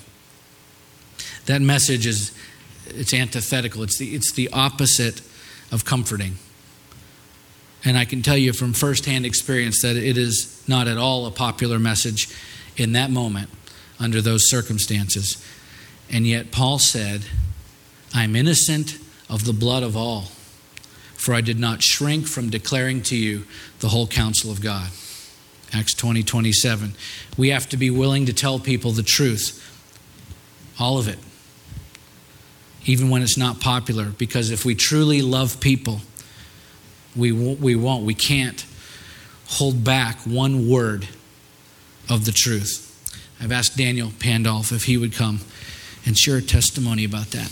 [1.46, 2.32] that message is
[2.88, 3.84] it's antithetical.
[3.84, 5.22] It's the, it's the opposite
[5.72, 6.38] of comforting.
[7.86, 11.32] And I can tell you from firsthand experience that it is not at all a
[11.32, 12.28] popular message
[12.76, 13.50] in that moment
[14.00, 15.44] under those circumstances.
[16.10, 17.26] And yet, Paul said,
[18.14, 18.98] I'm innocent
[19.30, 20.24] of the blood of all,
[21.16, 23.46] for I did not shrink from declaring to you
[23.80, 24.90] the whole counsel of God.
[25.74, 26.94] Acts 20 27.
[27.38, 29.64] We have to be willing to tell people the truth,
[30.80, 31.20] all of it,
[32.86, 36.02] even when it's not popular, because if we truly love people,
[37.18, 38.66] we we won't, we can't
[39.48, 41.08] hold back one word
[42.10, 42.84] of the truth.
[43.42, 45.42] I've asked Daniel Pandolf if he would come
[46.06, 47.52] and share a testimony about that.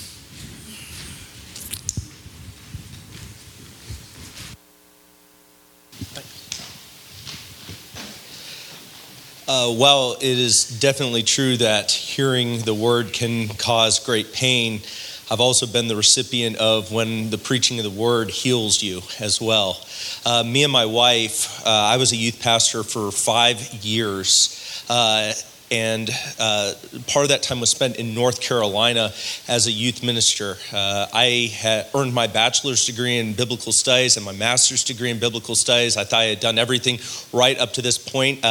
[9.47, 14.81] Uh, it is definitely true that hearing the word can cause great pain,
[15.29, 19.41] I've also been the recipient of when the preaching of the word heals you as
[19.41, 19.81] well.
[20.25, 24.85] Uh, me and my wife, uh, I was a youth pastor for five years.
[24.87, 25.33] Uh,
[25.71, 26.73] and uh,
[27.07, 29.11] part of that time was spent in North Carolina
[29.47, 30.57] as a youth minister.
[30.71, 35.19] Uh, I had earned my bachelor's degree in biblical studies and my master's degree in
[35.19, 35.97] biblical studies.
[35.97, 36.99] I thought I had done everything
[37.33, 38.41] right up to this point.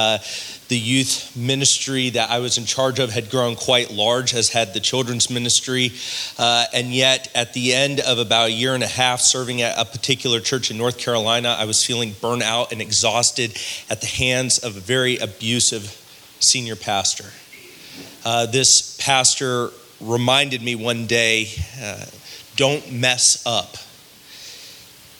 [0.74, 4.74] The youth ministry that I was in charge of had grown quite large, as had
[4.74, 5.92] the children's ministry.
[6.36, 9.78] Uh, and yet, at the end of about a year and a half serving at
[9.78, 13.56] a particular church in North Carolina, I was feeling burnt out and exhausted
[13.88, 15.84] at the hands of a very abusive
[16.40, 17.30] senior pastor.
[18.24, 19.70] Uh, this pastor
[20.00, 21.46] reminded me one day
[21.80, 22.04] uh,
[22.56, 23.76] don't mess up,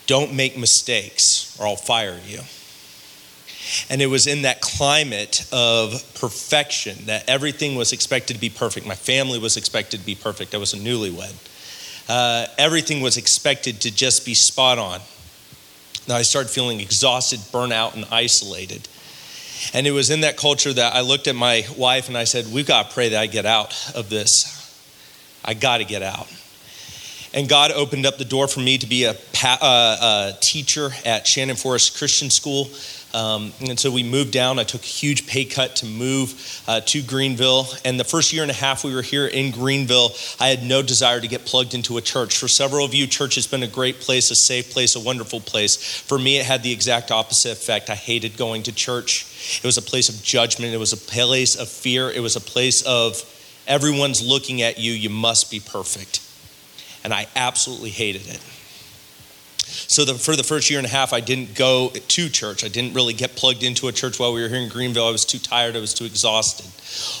[0.05, 2.41] don't make mistakes, or I'll fire you.
[3.89, 8.85] And it was in that climate of perfection that everything was expected to be perfect.
[8.85, 10.53] My family was expected to be perfect.
[10.53, 11.33] I was a newlywed.
[12.07, 14.99] Uh, everything was expected to just be spot on.
[16.07, 18.87] Now I started feeling exhausted, burnt out, and isolated.
[19.73, 22.45] And it was in that culture that I looked at my wife and I said,
[22.51, 24.51] We've got to pray that I get out of this.
[25.43, 26.27] I got to get out.
[27.33, 30.91] And God opened up the door for me to be a, pa- uh, a teacher
[31.05, 32.69] at Shannon Forest Christian School
[33.15, 34.59] Um, and so we moved down.
[34.59, 37.65] I took a huge pay cut to move uh, to Greenville.
[37.85, 40.81] And the first year and a half we were here in Greenville, I had no
[40.81, 42.37] desire to get plugged into a church.
[42.37, 45.39] For several of you, church has been a great place, a safe place, a wonderful
[45.39, 45.77] place.
[45.77, 47.89] For me, it had the exact opposite effect.
[47.89, 49.59] I hated going to church.
[49.63, 52.41] It was a place of judgment, it was a place of fear, it was a
[52.41, 53.23] place of
[53.65, 56.21] everyone's looking at you, you must be perfect.
[57.03, 58.41] And I absolutely hated it.
[59.65, 62.63] So the, for the first year and a half, I didn't go to church.
[62.63, 65.07] I didn't really get plugged into a church while we were here in Greenville.
[65.07, 65.75] I was too tired.
[65.75, 66.65] I was too exhausted.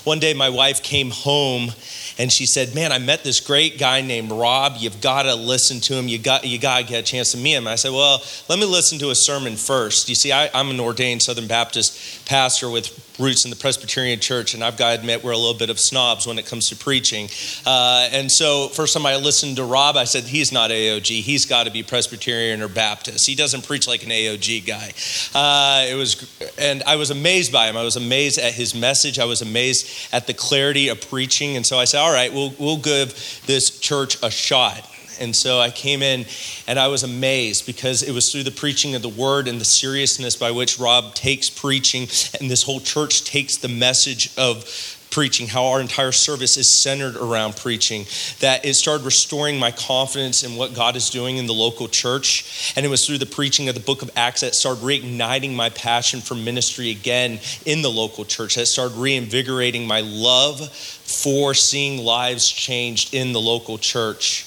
[0.05, 1.71] One day, my wife came home
[2.17, 4.75] and she said, "Man, I met this great guy named Rob.
[4.77, 6.07] You've got to listen to him.
[6.07, 8.59] You got you got to get a chance to meet him." I said, "Well, let
[8.59, 10.09] me listen to a sermon first.
[10.09, 14.53] You see, I, I'm an ordained Southern Baptist pastor with roots in the Presbyterian Church,
[14.53, 16.75] and I've got to admit we're a little bit of snobs when it comes to
[16.75, 17.29] preaching.
[17.65, 21.21] Uh, and so, first time I listened to Rob, I said, he's not AOG.
[21.21, 23.27] He's got to be Presbyterian or Baptist.
[23.27, 24.93] He doesn't preach like an AOG guy.
[25.33, 27.77] Uh, it was, and I was amazed by him.
[27.77, 29.19] I was amazed at his message.
[29.19, 31.55] I was amazed at the clarity of preaching.
[31.55, 34.87] And so I said, all right, we'll, we'll give this church a shot.
[35.19, 36.27] And so I came in
[36.67, 39.65] and I was amazed because it was through the preaching of the word and the
[39.65, 42.03] seriousness by which Rob takes preaching
[42.39, 44.65] and this whole church takes the message of
[45.09, 48.05] preaching, how our entire service is centered around preaching,
[48.41, 52.73] that it started restoring my confidence in what God is doing in the local church.
[52.75, 55.69] And it was through the preaching of the book of Acts that started reigniting my
[55.69, 62.03] passion for ministry again in the local church, that started reinvigorating my love for seeing
[62.03, 64.45] lives changed in the local church.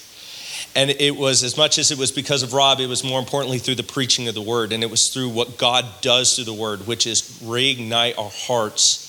[0.75, 3.57] And it was, as much as it was because of Rob, it was more importantly
[3.57, 4.71] through the preaching of the word.
[4.71, 9.05] And it was through what God does through the word, which is reignite our hearts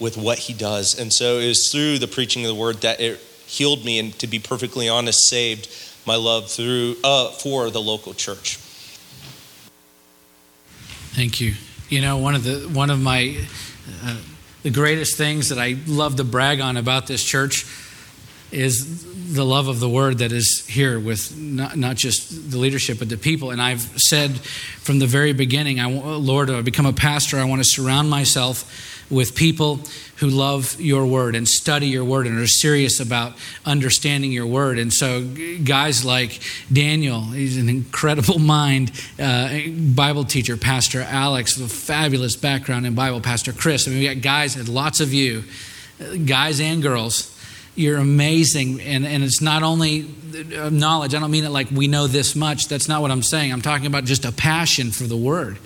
[0.00, 0.98] with what he does.
[0.98, 4.18] And so it was through the preaching of the word that it healed me, and
[4.18, 5.68] to be perfectly honest, saved
[6.06, 8.58] my love through uh, for the local church.
[11.14, 11.54] Thank you.
[11.88, 13.38] You know, one of the one of my
[14.04, 14.16] uh,
[14.68, 17.64] the greatest things that I love to brag on about this church
[18.52, 22.98] is the love of the word that is here with not, not just the leadership
[22.98, 23.50] but the people.
[23.50, 27.38] And i've said from the very beginning I, lord i become a pastor.
[27.38, 29.80] I want to surround myself with people
[30.16, 33.32] who love your word and study your word and are serious about
[33.64, 35.24] understanding your word and so
[35.64, 36.40] guys like
[36.72, 39.60] daniel he's an incredible mind uh,
[39.94, 44.14] bible teacher pastor alex with a fabulous background in bible pastor chris i mean we
[44.14, 45.44] got guys and lots of you
[46.26, 47.34] guys and girls
[47.78, 48.80] you're amazing.
[48.80, 50.08] And, and it's not only
[50.70, 52.66] knowledge, I don't mean it like we know this much.
[52.66, 53.52] That's not what I'm saying.
[53.52, 55.58] I'm talking about just a passion for the word.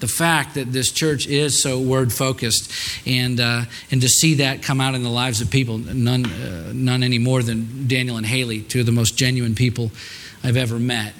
[0.00, 2.72] The fact that this church is so word focused,
[3.06, 6.72] and uh, and to see that come out in the lives of people, none uh,
[6.72, 9.90] none any more than Daniel and Haley, two of the most genuine people
[10.44, 11.14] I've ever met.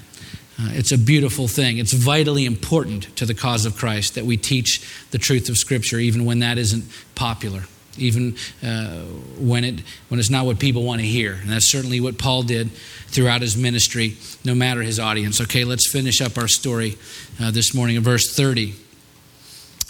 [0.60, 1.78] Uh, it's a beautiful thing.
[1.78, 5.98] It's vitally important to the cause of Christ that we teach the truth of Scripture,
[5.98, 7.62] even when that isn't popular
[7.98, 9.02] even uh,
[9.38, 11.34] when, it, when it's not what people want to hear.
[11.34, 12.70] And that's certainly what Paul did
[13.08, 15.40] throughout his ministry, no matter his audience.
[15.40, 16.96] Okay, let's finish up our story
[17.40, 18.74] uh, this morning in verse 30.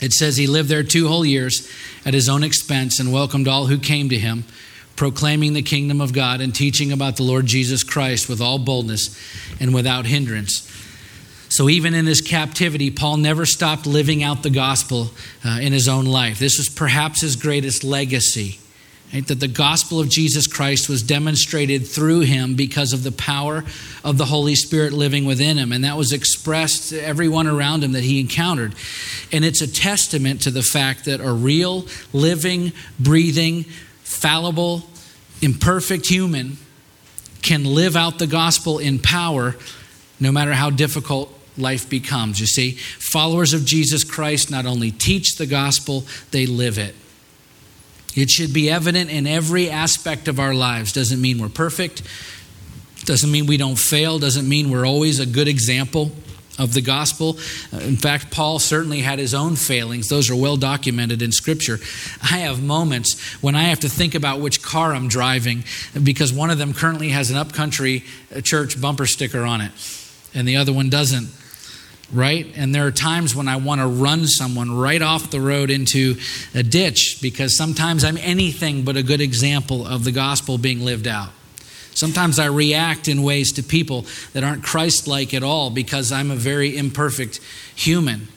[0.00, 1.68] It says, He lived there two whole years
[2.04, 4.44] at his own expense and welcomed all who came to him,
[4.96, 9.16] proclaiming the kingdom of God and teaching about the Lord Jesus Christ with all boldness
[9.60, 10.67] and without hindrance
[11.58, 15.10] so, even in his captivity, Paul never stopped living out the gospel
[15.44, 16.38] uh, in his own life.
[16.38, 18.60] This was perhaps his greatest legacy.
[19.12, 19.26] Right?
[19.26, 23.64] That the gospel of Jesus Christ was demonstrated through him because of the power
[24.04, 25.72] of the Holy Spirit living within him.
[25.72, 28.76] And that was expressed to everyone around him that he encountered.
[29.32, 33.64] And it's a testament to the fact that a real, living, breathing,
[34.04, 34.84] fallible,
[35.42, 36.58] imperfect human
[37.42, 39.56] can live out the gospel in power
[40.20, 42.40] no matter how difficult life becomes.
[42.40, 46.94] You see, followers of Jesus Christ not only teach the gospel, they live it.
[48.14, 50.92] It should be evident in every aspect of our lives.
[50.92, 52.02] Doesn't mean we're perfect,
[53.04, 56.12] doesn't mean we don't fail, doesn't mean we're always a good example
[56.58, 57.38] of the gospel.
[57.72, 60.08] In fact, Paul certainly had his own failings.
[60.08, 61.78] Those are well documented in Scripture.
[62.20, 65.62] I have moments when I have to think about which car I'm driving
[66.02, 68.04] because one of them currently has an upcountry
[68.42, 69.70] church bumper sticker on it
[70.34, 71.28] and the other one doesn't
[72.12, 72.46] right?
[72.56, 76.16] And there are times when I want to run someone right off the road into
[76.54, 81.06] a ditch because sometimes I'm anything but a good example of the gospel being lived
[81.06, 81.30] out.
[81.92, 86.30] Sometimes I react in ways to people that aren't Christ like at all because I'm
[86.30, 87.40] a very imperfect
[87.74, 88.28] human.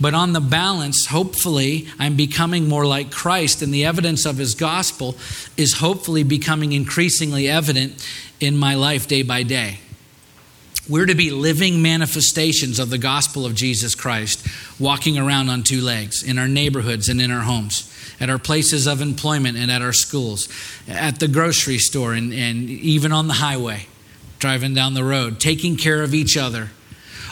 [0.00, 4.54] But on the balance, hopefully, I'm becoming more like Christ, and the evidence of his
[4.54, 5.16] gospel
[5.56, 8.06] is hopefully becoming increasingly evident
[8.38, 9.80] in my life day by day.
[10.88, 14.46] We're to be living manifestations of the gospel of Jesus Christ,
[14.80, 18.86] walking around on two legs in our neighborhoods and in our homes, at our places
[18.86, 20.48] of employment and at our schools,
[20.88, 23.86] at the grocery store and, and even on the highway,
[24.38, 26.70] driving down the road, taking care of each other,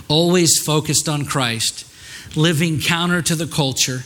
[0.07, 1.91] always focused on Christ,
[2.37, 4.01] living counter to the culture,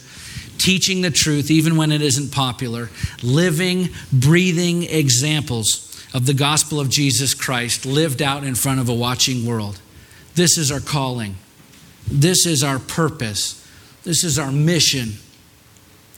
[0.59, 2.89] teaching the truth even when it isn't popular,
[3.21, 8.95] living, breathing examples of the gospel of Jesus Christ lived out in front of a
[8.95, 9.81] watching world.
[10.35, 11.37] This is our calling.
[12.11, 13.57] This is our purpose.
[14.03, 15.15] This is our mission.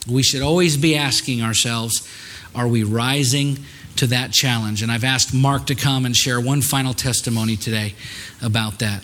[0.09, 2.07] We should always be asking ourselves
[2.55, 3.57] are we rising
[3.95, 4.83] to that challenge?
[4.83, 7.95] And I've asked Mark to come and share one final testimony today
[8.41, 9.03] about that.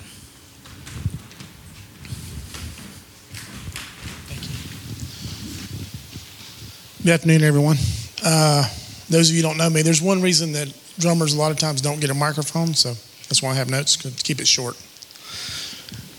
[7.02, 7.78] Good afternoon, everyone.
[8.24, 8.70] Uh,
[9.10, 11.82] those of you don't know me, there's one reason that drummers a lot of times
[11.82, 12.90] don't get a microphone, so
[13.28, 14.76] that's why I have notes to keep it short.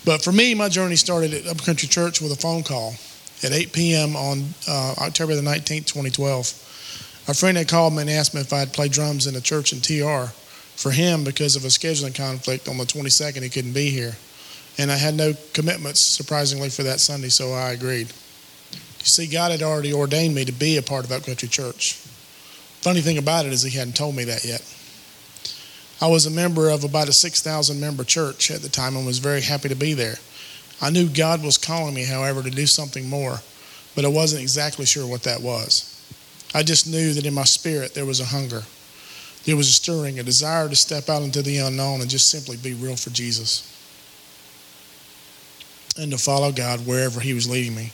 [0.04, 2.94] But for me, my journey started at Upcountry Church with a phone call
[3.42, 4.16] at 8 p.m.
[4.16, 7.24] on uh, October the 19th, 2012.
[7.28, 9.72] A friend had called me and asked me if I'd play drums in a church
[9.72, 10.32] in TR.
[10.76, 14.16] For him, because of a scheduling conflict on the 22nd, he couldn't be here.
[14.78, 18.08] And I had no commitments, surprisingly, for that Sunday, so I agreed.
[18.08, 21.98] You see, God had already ordained me to be a part of Upcountry Church.
[22.80, 24.62] Funny thing about it is he hadn't told me that yet.
[26.00, 29.18] I was a member of about a 6,000 member church at the time and was
[29.18, 30.16] very happy to be there.
[30.80, 33.40] I knew God was calling me, however, to do something more,
[33.94, 35.86] but I wasn't exactly sure what that was.
[36.54, 38.62] I just knew that in my spirit there was a hunger.
[39.44, 42.56] There was a stirring, a desire to step out into the unknown and just simply
[42.56, 43.66] be real for Jesus
[45.98, 47.92] and to follow God wherever He was leading me.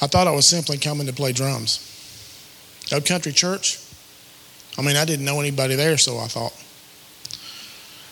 [0.00, 1.88] I thought I was simply coming to play drums.
[2.92, 3.78] Upcountry Church,
[4.78, 6.52] I mean, I didn't know anybody there, so I thought.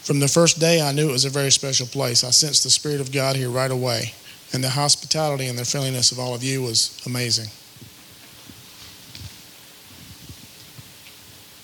[0.02, 2.24] From the first day, I knew it was a very special place.
[2.24, 4.14] I sensed the Spirit of God here right away,
[4.52, 7.48] and the hospitality and the friendliness of all of you was amazing.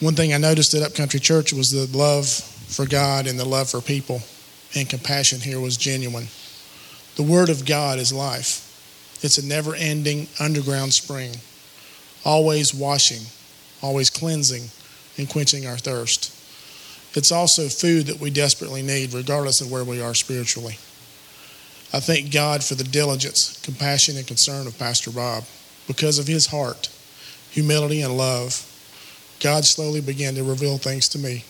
[0.01, 3.71] One thing I noticed at Upcountry Church was the love for God and the love
[3.71, 4.21] for people
[4.75, 6.29] and compassion here was genuine.
[7.17, 8.63] The Word of God is life,
[9.23, 11.37] it's a never ending underground spring
[12.27, 13.23] always washing,
[13.81, 14.69] always cleansing,
[15.17, 16.33] and quenching our thirst.
[17.15, 20.77] It's also food that we desperately need, regardless of where we are spiritually.
[21.93, 25.45] I thank God for the diligence, compassion, and concern of Pastor Bob.
[25.87, 26.91] Because of his heart,
[27.51, 28.61] humility, and love,
[29.41, 31.45] God slowly began to reveal things to me.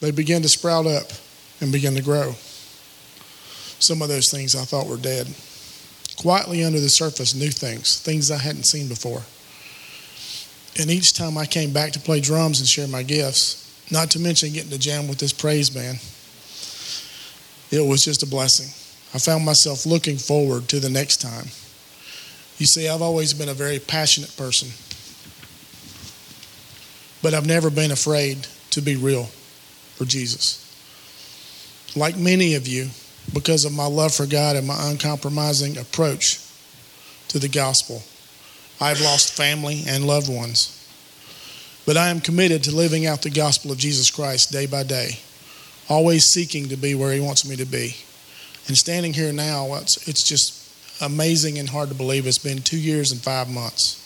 [0.00, 1.08] They began to sprout up
[1.60, 2.34] and begin to grow.
[3.80, 5.26] Some of those things I thought were dead
[6.20, 9.22] quietly under the surface new things, things I hadn't seen before.
[10.78, 13.56] And each time I came back to play drums and share my gifts,
[13.90, 15.98] not to mention getting to jam with this praise band,
[17.70, 18.68] it was just a blessing.
[19.14, 21.46] I found myself looking forward to the next time.
[22.58, 24.68] You see, I've always been a very passionate person,
[27.22, 29.24] but I've never been afraid to be real
[29.96, 30.66] for Jesus.
[31.96, 32.90] Like many of you,
[33.32, 36.40] because of my love for God and my uncompromising approach
[37.28, 38.02] to the gospel.
[38.80, 40.76] I've lost family and loved ones.
[41.86, 45.18] But I am committed to living out the gospel of Jesus Christ day by day,
[45.88, 47.96] always seeking to be where He wants me to be.
[48.68, 50.56] And standing here now, it's, it's just
[51.02, 52.26] amazing and hard to believe.
[52.26, 53.96] It's been two years and five months.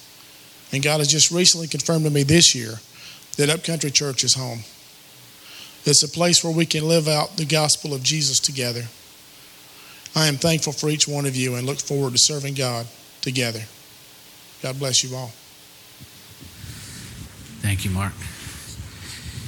[0.73, 2.81] And God has just recently confirmed to me this year
[3.37, 4.61] that Upcountry Church is home.
[5.85, 8.85] It's a place where we can live out the gospel of Jesus together.
[10.17, 12.87] I am thankful for each one of you and look forward to serving God
[13.21, 13.63] together.
[14.63, 15.33] God bless you all.
[17.61, 18.13] Thank you, Mark.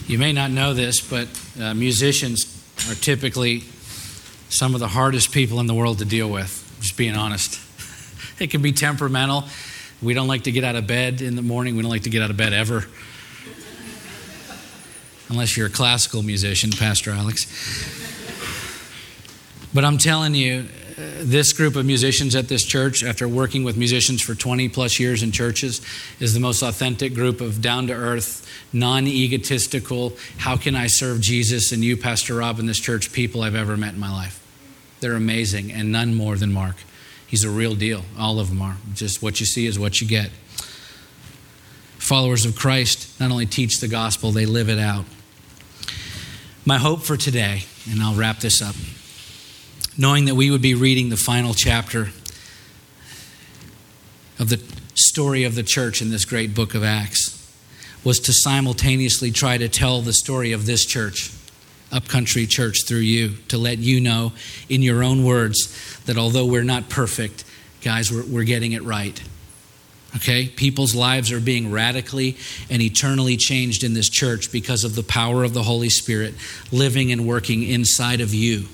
[0.08, 1.28] You may not know this, but
[1.60, 2.44] uh, musicians
[2.88, 3.60] are typically
[4.48, 7.60] some of the hardest people in the world to deal with, just being honest.
[8.38, 9.44] It can be temperamental.
[10.02, 12.10] We don't like to get out of bed in the morning, we don't like to
[12.10, 12.84] get out of bed ever.
[15.30, 17.46] Unless you're a classical musician, Pastor Alex.
[19.76, 20.64] But I'm telling you,
[20.96, 24.98] uh, this group of musicians at this church, after working with musicians for 20 plus
[24.98, 25.82] years in churches,
[26.18, 31.20] is the most authentic group of down to earth, non egotistical, how can I serve
[31.20, 34.42] Jesus and you, Pastor Rob, in this church people I've ever met in my life.
[35.00, 36.76] They're amazing, and none more than Mark.
[37.26, 38.06] He's a real deal.
[38.18, 38.78] All of them are.
[38.94, 40.30] Just what you see is what you get.
[41.98, 45.04] Followers of Christ not only teach the gospel, they live it out.
[46.64, 48.74] My hope for today, and I'll wrap this up
[49.98, 52.08] knowing that we would be reading the final chapter
[54.38, 54.60] of the
[54.94, 57.32] story of the church in this great book of Acts,
[58.04, 61.32] was to simultaneously try to tell the story of this church,
[61.90, 64.32] Upcountry Church through you to let you know
[64.68, 67.44] in your own words that although we're not perfect,
[67.82, 69.20] guys, we're, we're getting it right.
[70.16, 70.48] Okay?
[70.48, 72.36] People's lives are being radically
[72.70, 76.34] and eternally changed in this church because of the power of the Holy Spirit
[76.70, 78.66] living and working inside of you.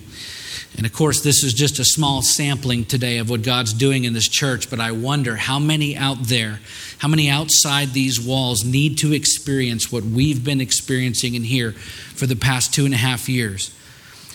[0.76, 4.14] And of course, this is just a small sampling today of what God's doing in
[4.14, 6.60] this church, but I wonder how many out there,
[6.98, 12.26] how many outside these walls need to experience what we've been experiencing in here for
[12.26, 13.76] the past two and a half years?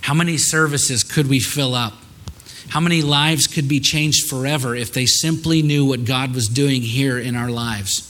[0.02, 1.94] How many services could we fill up?
[2.70, 6.82] How many lives could be changed forever if they simply knew what God was doing
[6.82, 8.04] here in our lives?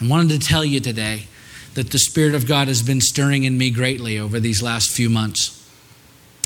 [0.00, 1.28] I wanted to tell you today
[1.74, 5.08] that the Spirit of God has been stirring in me greatly over these last few
[5.08, 5.61] months.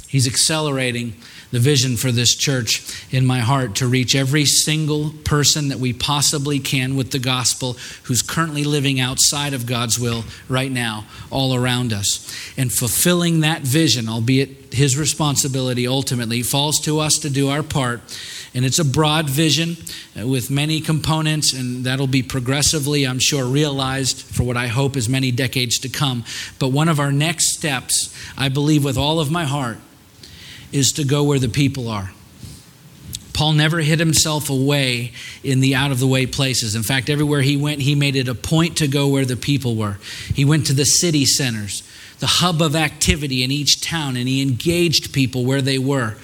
[0.08, 1.14] He's accelerating
[1.50, 2.82] the vision for this church
[3.12, 7.76] in my heart to reach every single person that we possibly can with the gospel
[8.04, 12.34] who's currently living outside of God's will right now, all around us.
[12.56, 18.00] And fulfilling that vision, albeit his responsibility ultimately, falls to us to do our part.
[18.54, 19.76] And it's a broad vision
[20.18, 24.96] uh, with many components, and that'll be progressively, I'm sure, realized for what I hope
[24.96, 26.24] is many decades to come.
[26.58, 29.78] But one of our next steps, I believe with all of my heart,
[30.72, 32.10] is to go where the people are.
[33.36, 35.12] Paul never hid himself away
[35.44, 36.74] in the out of the way places.
[36.74, 39.76] In fact, everywhere he went, he made it a point to go where the people
[39.76, 39.98] were.
[40.34, 41.82] He went to the city centers,
[42.18, 46.16] the hub of activity in each town, and he engaged people where they were.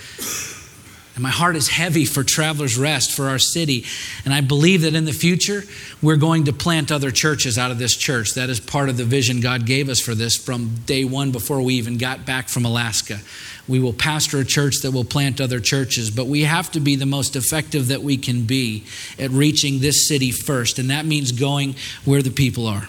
[1.14, 3.84] And my heart is heavy for Travelers Rest, for our city.
[4.24, 5.64] And I believe that in the future,
[6.00, 8.32] we're going to plant other churches out of this church.
[8.34, 11.60] That is part of the vision God gave us for this from day one before
[11.60, 13.18] we even got back from Alaska.
[13.68, 16.96] We will pastor a church that will plant other churches, but we have to be
[16.96, 18.84] the most effective that we can be
[19.18, 20.78] at reaching this city first.
[20.78, 22.88] And that means going where the people are.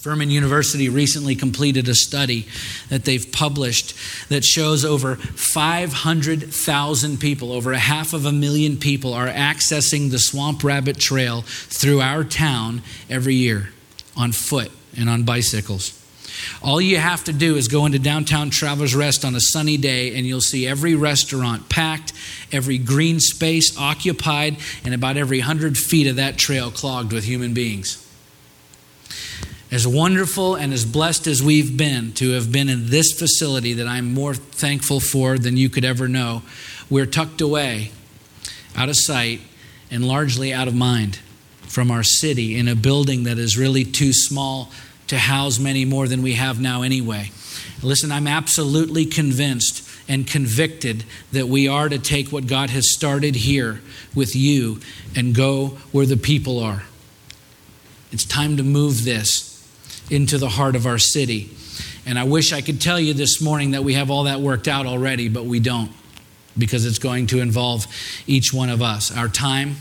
[0.00, 2.46] Furman University recently completed a study
[2.88, 3.94] that they've published
[4.30, 10.18] that shows over 500,000 people, over a half of a million people, are accessing the
[10.18, 12.80] Swamp Rabbit Trail through our town
[13.10, 13.68] every year
[14.16, 15.99] on foot and on bicycles.
[16.62, 20.14] All you have to do is go into downtown Travelers Rest on a sunny day,
[20.14, 22.12] and you'll see every restaurant packed,
[22.52, 27.54] every green space occupied, and about every 100 feet of that trail clogged with human
[27.54, 28.06] beings.
[29.70, 33.86] As wonderful and as blessed as we've been to have been in this facility that
[33.86, 36.42] I'm more thankful for than you could ever know,
[36.90, 37.92] we're tucked away,
[38.74, 39.40] out of sight,
[39.90, 41.20] and largely out of mind
[41.60, 44.70] from our city in a building that is really too small
[45.10, 47.30] to house many more than we have now anyway.
[47.82, 53.34] Listen, I'm absolutely convinced and convicted that we are to take what God has started
[53.36, 53.80] here
[54.14, 54.80] with you
[55.14, 56.84] and go where the people are.
[58.12, 59.46] It's time to move this
[60.10, 61.50] into the heart of our city.
[62.06, 64.68] And I wish I could tell you this morning that we have all that worked
[64.68, 65.92] out already, but we don't
[66.58, 67.86] because it's going to involve
[68.26, 69.16] each one of us.
[69.16, 69.76] Our time,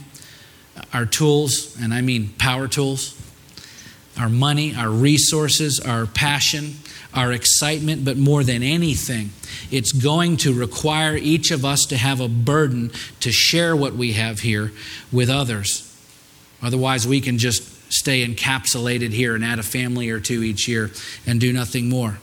[0.94, 3.16] our tools, and I mean power tools,
[4.20, 6.74] our money, our resources, our passion,
[7.14, 9.32] our excitement, but more than anything,
[9.72, 12.92] it's going to require each of us to have a burden
[13.22, 14.72] to share what we have here
[15.12, 15.86] with others.
[16.62, 20.92] Otherwise, we can just stay encapsulated here and add a family or two each year
[21.26, 22.20] and do nothing more.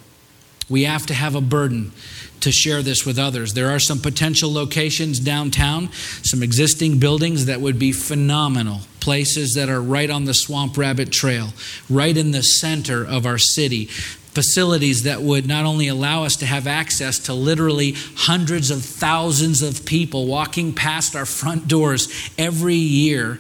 [0.69, 1.93] We have to have a burden
[2.41, 3.55] to share this with others.
[3.55, 5.91] There are some potential locations downtown,
[6.23, 11.13] some existing buildings that would be phenomenal, places that are right on the Swamp Rabbit
[11.13, 11.51] Trail,
[11.89, 13.85] right in the center of our city.
[13.85, 19.63] Facilities that would not only allow us to have access to literally hundreds of thousands
[19.63, 23.39] of people walking past our front doors every year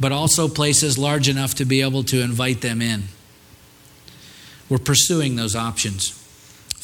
[0.00, 3.02] but also places large enough to be able to invite them in.
[4.68, 6.17] We're pursuing those options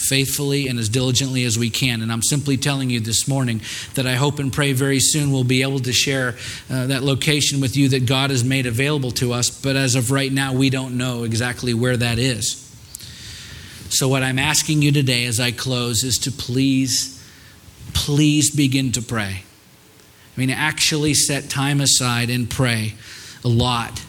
[0.09, 2.03] faithfully and as diligently as we can.
[2.03, 3.61] And I'm simply telling you this morning
[3.95, 6.37] that I hope and pray very soon we'll be able to share
[6.71, 9.51] uh, that location with you that God has made available to us.
[9.51, 12.61] But as of right now, we don't know exactly where that is.
[13.91, 17.23] So, what I'm asking you today as I close is to please,
[17.93, 19.45] please begin to pray.
[20.37, 22.95] I mean, actually set time aside and pray
[23.45, 24.03] a lot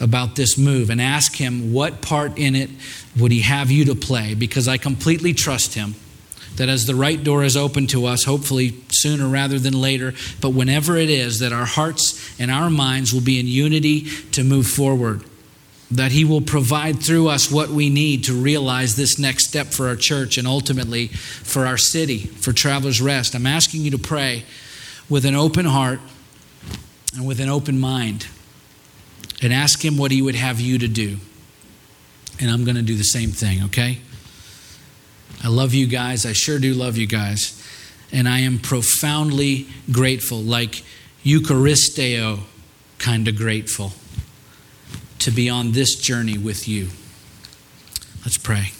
[0.00, 2.70] about this move and ask Him what part in it
[3.18, 5.94] would He have you to play because I completely trust Him
[6.56, 10.50] that as the right door is open to us, hopefully sooner rather than later, but
[10.50, 14.02] whenever it is, that our hearts and our minds will be in unity
[14.32, 15.22] to move forward.
[15.90, 19.88] That He will provide through us what we need to realize this next step for
[19.88, 23.34] our church and ultimately for our city, for Travelers Rest.
[23.34, 24.44] I'm asking you to pray
[25.08, 26.00] with an open heart
[27.16, 28.26] and with an open mind
[29.42, 31.18] and ask Him what He would have you to do.
[32.40, 33.98] And I'm going to do the same thing, okay?
[35.42, 36.24] I love you guys.
[36.26, 37.54] I sure do love you guys.
[38.12, 40.82] And I am profoundly grateful, like
[41.24, 42.40] Eucharisteo
[42.98, 43.92] kind of grateful,
[45.20, 46.88] to be on this journey with you.
[48.24, 48.72] Let's pray.